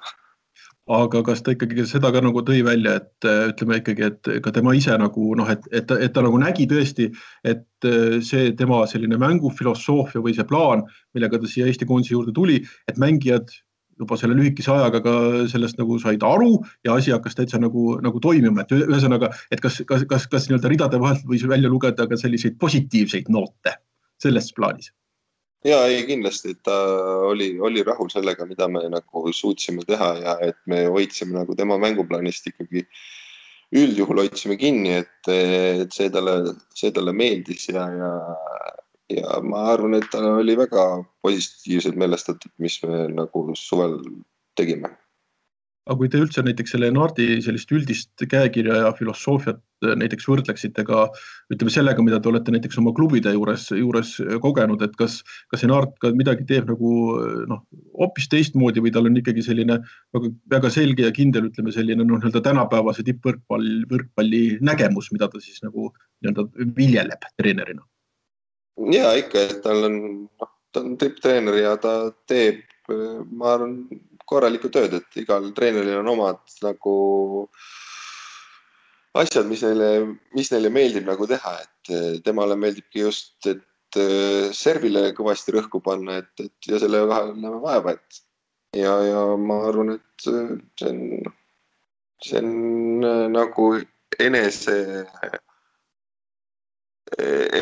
aga 0.86 1.22
kas 1.26 1.42
ta 1.42 1.52
ikkagi 1.54 1.84
seda 1.90 2.12
ka 2.14 2.20
nagu 2.22 2.42
tõi 2.46 2.60
välja, 2.66 3.00
et 3.00 3.26
ütleme 3.26 3.80
ikkagi, 3.80 4.06
et 4.06 4.30
ka 4.42 4.52
tema 4.54 4.74
ise 4.78 4.94
nagu 5.00 5.32
noh, 5.38 5.48
et, 5.50 5.64
et, 5.74 5.90
et 5.90 6.12
ta 6.14 6.22
nagu 6.22 6.38
nägi 6.38 6.68
tõesti, 6.70 7.08
et 7.42 7.88
see 8.26 8.52
tema 8.58 8.84
selline 8.90 9.18
mängufilosoofia 9.18 10.22
või 10.22 10.36
see 10.36 10.46
plaan, 10.46 10.84
millega 11.16 11.42
ta 11.42 11.50
siia 11.50 11.66
Eesti 11.66 11.88
koondise 11.90 12.14
juurde 12.14 12.34
tuli, 12.36 12.60
et 12.86 13.00
mängijad 13.02 13.50
juba 14.00 14.18
selle 14.20 14.36
lühikese 14.36 14.72
ajaga 14.74 15.00
ka 15.04 15.14
sellest 15.52 15.80
nagu 15.80 15.98
said 16.02 16.24
aru 16.26 16.58
ja 16.84 16.96
asi 16.98 17.14
hakkas 17.14 17.38
täitsa 17.38 17.60
nagu, 17.62 17.96
nagu 18.04 18.20
toimima, 18.20 18.64
et 18.64 18.76
ühesõnaga, 18.76 19.32
et 19.50 19.62
kas, 19.64 19.80
kas, 19.88 20.04
kas, 20.08 20.28
kas 20.32 20.48
nii-öelda 20.50 20.72
ridade 20.72 21.00
vahelt 21.00 21.24
võis 21.28 21.46
välja 21.48 21.72
lugeda 21.72 22.08
ka 22.10 22.20
selliseid 22.20 22.58
positiivseid 22.60 23.32
noote 23.32 23.76
selles 24.22 24.52
plaanis? 24.56 24.92
Ja 25.66 25.80
ei 25.90 26.04
kindlasti, 26.06 26.54
ta 26.62 26.74
oli, 27.26 27.56
oli 27.58 27.82
rahul 27.82 28.10
sellega, 28.12 28.46
mida 28.46 28.68
me 28.70 28.84
nagu 28.92 29.32
suutsime 29.34 29.82
teha 29.88 30.10
ja 30.20 30.34
et 30.46 30.58
me 30.70 30.84
hoidsime 30.92 31.34
nagu 31.34 31.56
tema 31.58 31.78
mänguplaanist 31.82 32.52
ikkagi 32.52 32.84
üldjuhul 33.74 34.20
hoidsime 34.22 34.54
kinni, 34.60 34.92
et, 35.00 35.30
et 35.32 35.92
see 35.96 36.12
talle, 36.14 36.54
see 36.76 36.92
talle 36.94 37.14
meeldis 37.16 37.66
ja, 37.72 37.88
ja, 37.90 38.10
ja 39.12 39.40
ma 39.42 39.66
arvan, 39.72 39.98
et 39.98 40.08
ta 40.10 40.22
oli 40.34 40.56
väga 40.58 40.86
positiivselt 41.22 41.98
meelestatud, 42.00 42.52
mis 42.58 42.80
me 42.82 43.06
nagu 43.14 43.48
suvel 43.58 44.00
tegime 44.58 44.94
aga 45.86 46.00
kui 46.00 46.10
te 46.10 46.18
üldse 46.18 46.42
näiteks 46.42 46.74
selle 46.74 46.88
Nardi 46.90 47.38
sellist 47.44 47.70
üldist 47.74 48.24
käekirja 48.30 48.80
ja 48.82 48.88
filosoofiat 48.98 49.60
äh, 49.86 49.94
näiteks 50.00 50.26
võrdleksite 50.26 50.82
ka 50.88 51.04
ütleme 51.54 51.72
sellega, 51.72 52.02
mida 52.02 52.18
te 52.22 52.30
olete 52.32 52.54
näiteks 52.54 52.80
oma 52.82 52.90
klubide 52.96 53.30
juures, 53.36 53.68
juures 53.70 54.16
kogenud, 54.42 54.82
et 54.82 54.96
kas, 54.98 55.20
kas 55.52 55.62
see 55.62 55.70
Nart 55.70 55.94
ka 56.02 56.10
midagi 56.18 56.46
teeb 56.48 56.66
nagu 56.72 56.92
äh, 57.20 57.40
noh, 57.52 57.62
hoopis 58.02 58.26
teistmoodi 58.32 58.82
või 58.82 58.94
tal 58.94 59.06
on 59.10 59.22
ikkagi 59.22 59.46
selline 59.46 59.78
väga, 60.16 60.32
väga 60.56 60.72
selge 60.74 61.06
ja 61.06 61.14
kindel, 61.14 61.52
ütleme 61.52 61.74
selline 61.74 62.02
noh, 62.02 62.18
nii-öelda 62.18 62.42
tänapäevase 62.50 63.06
tippvõrkpall, 63.06 63.84
võrkpalli 63.92 64.46
nägemus, 64.66 65.12
mida 65.14 65.30
ta 65.30 65.42
siis 65.42 65.62
nagu 65.62 65.92
nii-öelda 66.18 66.50
viljeleb 66.80 67.30
treenerina? 67.38 67.86
Ja 68.92 69.14
ikka, 69.18 69.46
et 69.46 69.62
tal 69.64 69.88
on, 69.88 69.98
noh, 70.28 70.52
ta 70.72 70.82
on 70.84 70.98
tipptreener 71.00 71.60
ja 71.62 71.76
ta 71.80 71.96
teeb, 72.28 72.64
ma 73.32 73.54
arvan 73.54 73.80
korralikku 74.26 74.70
tööd, 74.74 74.94
et 74.98 75.18
igal 75.22 75.48
treeneril 75.56 76.00
on 76.00 76.12
omad 76.12 76.58
nagu 76.64 76.94
asjad, 79.20 79.46
mis 79.48 79.62
neile, 79.64 79.90
mis 80.36 80.50
neile 80.52 80.70
meeldib 80.72 81.06
nagu 81.08 81.28
teha, 81.30 81.54
et 81.62 81.92
eh, 81.94 82.18
temale 82.26 82.56
meeldibki 82.58 83.04
just, 83.04 83.38
et 83.48 84.00
eh, 84.00 84.52
servile 84.56 85.08
kõvasti 85.16 85.54
rõhku 85.56 85.80
panna, 85.84 86.20
et, 86.22 86.32
et 86.42 86.70
ja 86.70 86.80
selle 86.82 87.04
vahel 87.08 87.32
näeme 87.38 87.62
vaeva, 87.62 87.96
et 87.96 88.20
ja, 88.82 88.96
ja 89.06 89.24
ma 89.40 89.60
arvan, 89.70 89.94
et 89.96 90.28
eh, 90.32 90.54
see 90.80 90.92
on, 90.92 91.34
see 92.26 92.42
on 92.42 93.08
nagu 93.32 93.70
enese, 94.22 94.76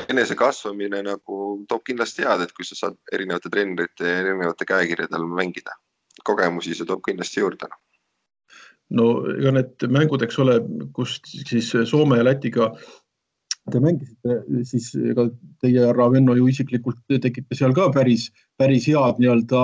enese 0.09 0.35
kasvamine 0.39 1.03
nagu 1.05 1.41
toob 1.69 1.83
kindlasti 1.85 2.25
head, 2.25 2.45
et 2.45 2.53
kui 2.57 2.65
sa 2.65 2.79
saad 2.79 2.97
erinevate 3.13 3.51
treenerite 3.53 4.07
ja 4.09 4.21
erinevate 4.23 4.65
käekirjade 4.69 5.19
all 5.19 5.29
mängida 5.29 5.77
kogemusi 6.25 6.75
see 6.75 6.89
toob 6.89 7.03
kindlasti 7.05 7.43
juurde. 7.43 7.69
no 8.95 9.07
ega 9.33 9.53
need 9.57 9.87
mängud, 9.91 10.23
eks 10.23 10.39
ole, 10.39 10.59
kus 10.95 11.17
siis 11.25 11.73
Soome 11.91 12.19
ja 12.21 12.25
Lätiga 12.25 12.71
te 13.73 13.81
mängisite, 13.81 14.37
siis 14.69 14.91
ega 14.95 15.25
teie, 15.65 15.87
härra 15.87 16.11
Venno, 16.13 16.35
ju 16.37 16.49
isiklikult 16.53 17.01
tegite 17.09 17.57
seal 17.57 17.73
ka 17.77 17.89
päris, 17.95 18.29
päris 18.61 18.89
head 18.91 19.21
nii-öelda, 19.23 19.63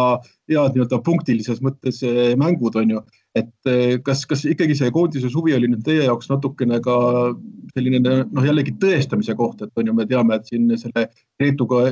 head 0.49 0.77
nii-öelda 0.77 1.01
punktilises 1.05 1.61
mõttes 1.65 2.01
eh, 2.09 2.33
mängud 2.41 2.79
on 2.81 2.97
ju. 2.97 3.03
Et 3.39 3.71
eh, 3.71 3.97
kas, 4.03 4.25
kas 4.27 4.43
ikkagi 4.51 4.75
see 4.75 4.91
koondise 4.95 5.31
suvi 5.31 5.55
oli 5.55 5.69
nüüd 5.71 5.85
teie 5.87 6.07
jaoks 6.09 6.31
natukene 6.33 6.81
ka 6.83 6.97
selline 7.75 8.01
noh, 8.03 8.47
jällegi 8.47 8.75
tõestamise 8.83 9.37
koht, 9.39 9.63
et 9.63 9.79
on 9.79 9.91
ju, 9.91 9.95
me 9.95 10.07
teame, 10.11 10.39
et 10.41 10.51
siin 10.51 10.67
selle 10.81 11.07
Leetuga 11.41 11.85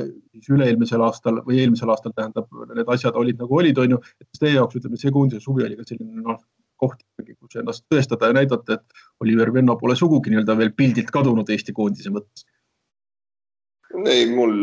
üle-eelmisel 0.49 1.03
aastal 1.05 1.39
või 1.45 1.61
eelmisel 1.63 1.91
aastal 1.93 2.15
tähendab, 2.15 2.49
need 2.75 2.91
asjad 2.91 3.15
olid 3.19 3.39
nagu 3.39 3.59
olid, 3.61 3.79
on 3.79 3.95
ju, 3.95 4.01
et 4.19 4.41
teie 4.41 4.57
jaoks 4.57 4.81
ütleme, 4.81 4.99
see 4.99 5.15
koondise 5.15 5.43
suvi 5.43 5.63
oli 5.67 5.79
ka 5.79 5.87
selline 5.87 6.25
noh, 6.25 6.41
koht 6.79 6.99
ikkagi, 7.03 7.35
kus 7.39 7.59
ennast 7.59 7.85
tõestada 7.91 8.31
ja 8.31 8.35
näidata, 8.35 8.79
et 8.79 9.03
Oliver 9.23 9.51
Venno 9.55 9.75
pole 9.79 9.95
sugugi 9.99 10.31
nii-öelda 10.33 10.55
veel 10.59 10.73
pildilt 10.75 11.11
kadunud 11.15 11.47
Eesti 11.51 11.75
koondise 11.75 12.11
mõttes. 12.15 12.47
ei, 14.05 14.27
mul, 14.31 14.53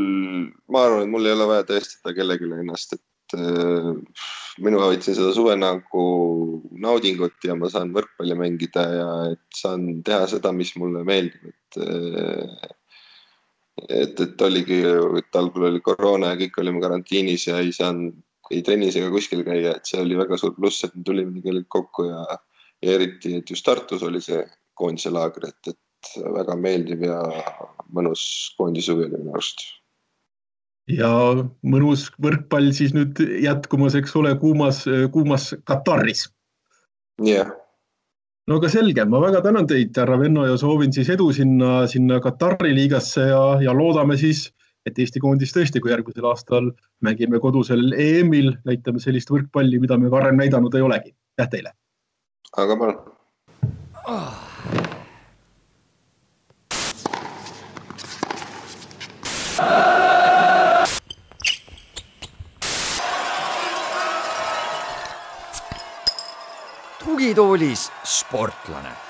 ma 0.73 0.85
arvan, 0.87 1.07
et 1.07 1.13
mul 1.13 1.29
ei 1.29 1.37
ole 1.37 1.49
vaja 1.49 1.65
tõestada 1.73 2.13
kellelegi 2.17 2.53
ennast, 2.61 2.97
et 2.97 3.37
äh, 3.41 3.91
mina 4.65 4.81
võtsin 4.81 5.17
seda 5.17 5.33
suve 5.37 5.57
nagu 5.59 6.05
naudingut 6.81 7.45
ja 7.45 7.57
ma 7.59 7.69
saan 7.73 7.93
võrkpalli 7.97 8.37
mängida 8.39 8.87
ja 8.95 9.09
et 9.35 9.45
saan 9.55 10.03
teha 10.07 10.27
seda, 10.31 10.53
mis 10.57 10.73
mulle 10.81 11.05
meeldib, 11.07 11.53
et 11.53 11.81
äh, 11.85 12.75
et, 13.77 14.21
et 14.21 14.43
oligi, 14.43 14.81
et 15.21 15.37
algul 15.37 15.69
oli 15.69 15.83
koroona 15.85 16.33
ja 16.33 16.41
kõik 16.41 16.63
olime 16.63 16.81
karantiinis 16.81 17.45
ja 17.51 17.59
ei 17.61 17.75
saanud 17.77 18.15
ei 18.55 18.63
trennis 18.63 18.97
ega 18.99 19.11
kuskil 19.11 19.43
käia, 19.47 19.75
et 19.75 19.89
see 19.89 20.01
oli 20.01 20.19
väga 20.19 20.39
suur 20.39 20.55
pluss, 20.57 20.85
et 20.87 20.95
me 20.95 21.03
tulime 21.07 21.43
kõik 21.43 21.67
kokku 21.73 22.07
ja, 22.09 22.23
ja 22.85 22.95
eriti, 22.95 23.35
et 23.41 23.51
just 23.51 23.67
Tartus 23.67 24.05
oli 24.07 24.21
see 24.23 24.45
koondise 24.79 25.11
laager, 25.11 25.49
et, 25.51 25.73
et 25.73 26.13
väga 26.37 26.55
meeldiv 26.61 27.03
ja 27.09 27.19
mõnus 27.97 28.23
koondise 28.59 28.93
suvi 28.93 29.09
oli 29.09 29.19
minu 29.19 29.35
arust. 29.35 29.65
Ja 30.93 31.11
mõnus 31.67 32.09
võrkpall 32.23 32.73
siis 32.77 32.95
nüüd 32.95 33.19
jätkumas, 33.43 33.97
eks 33.99 34.17
ole, 34.17 34.35
kuumas, 34.39 34.85
kuumas 35.13 35.53
Kataris. 35.65 36.29
jah 37.23 37.47
yeah 37.47 37.55
no 38.47 38.61
aga 38.61 38.71
selge, 38.71 39.05
ma 39.11 39.21
väga 39.23 39.43
tänan 39.43 39.67
teid, 39.67 39.97
härra 39.99 40.19
Venno 40.21 40.45
ja 40.47 40.57
soovin 40.61 40.93
siis 40.95 41.09
edu 41.11 41.33
sinna, 41.35 41.87
sinna 41.91 42.21
Katari 42.23 42.75
liigasse 42.77 43.29
ja, 43.33 43.43
ja 43.63 43.75
loodame 43.75 44.19
siis 44.21 44.47
et 44.87 44.99
Eesti 45.03 45.19
koondis 45.23 45.51
tõesti, 45.55 45.83
kui 45.83 45.91
järgmisel 45.91 46.29
aastal 46.31 46.71
mängime 47.03 47.41
kodusel 47.43 47.91
EM-il, 47.91 48.53
näitame 48.69 49.03
sellist 49.03 49.33
võrkpalli, 49.35 49.81
mida 49.83 49.99
me 49.99 50.13
varem 50.13 50.39
näidanud 50.39 50.75
ei 50.79 50.87
olegi. 50.87 51.15
aitäh 51.37 51.51
teile. 51.57 51.75
aga 52.57 52.77
palun 52.77 53.01
oh.. 54.07 54.56
Tugitoolis 67.27 67.91
sportlane 68.05 69.06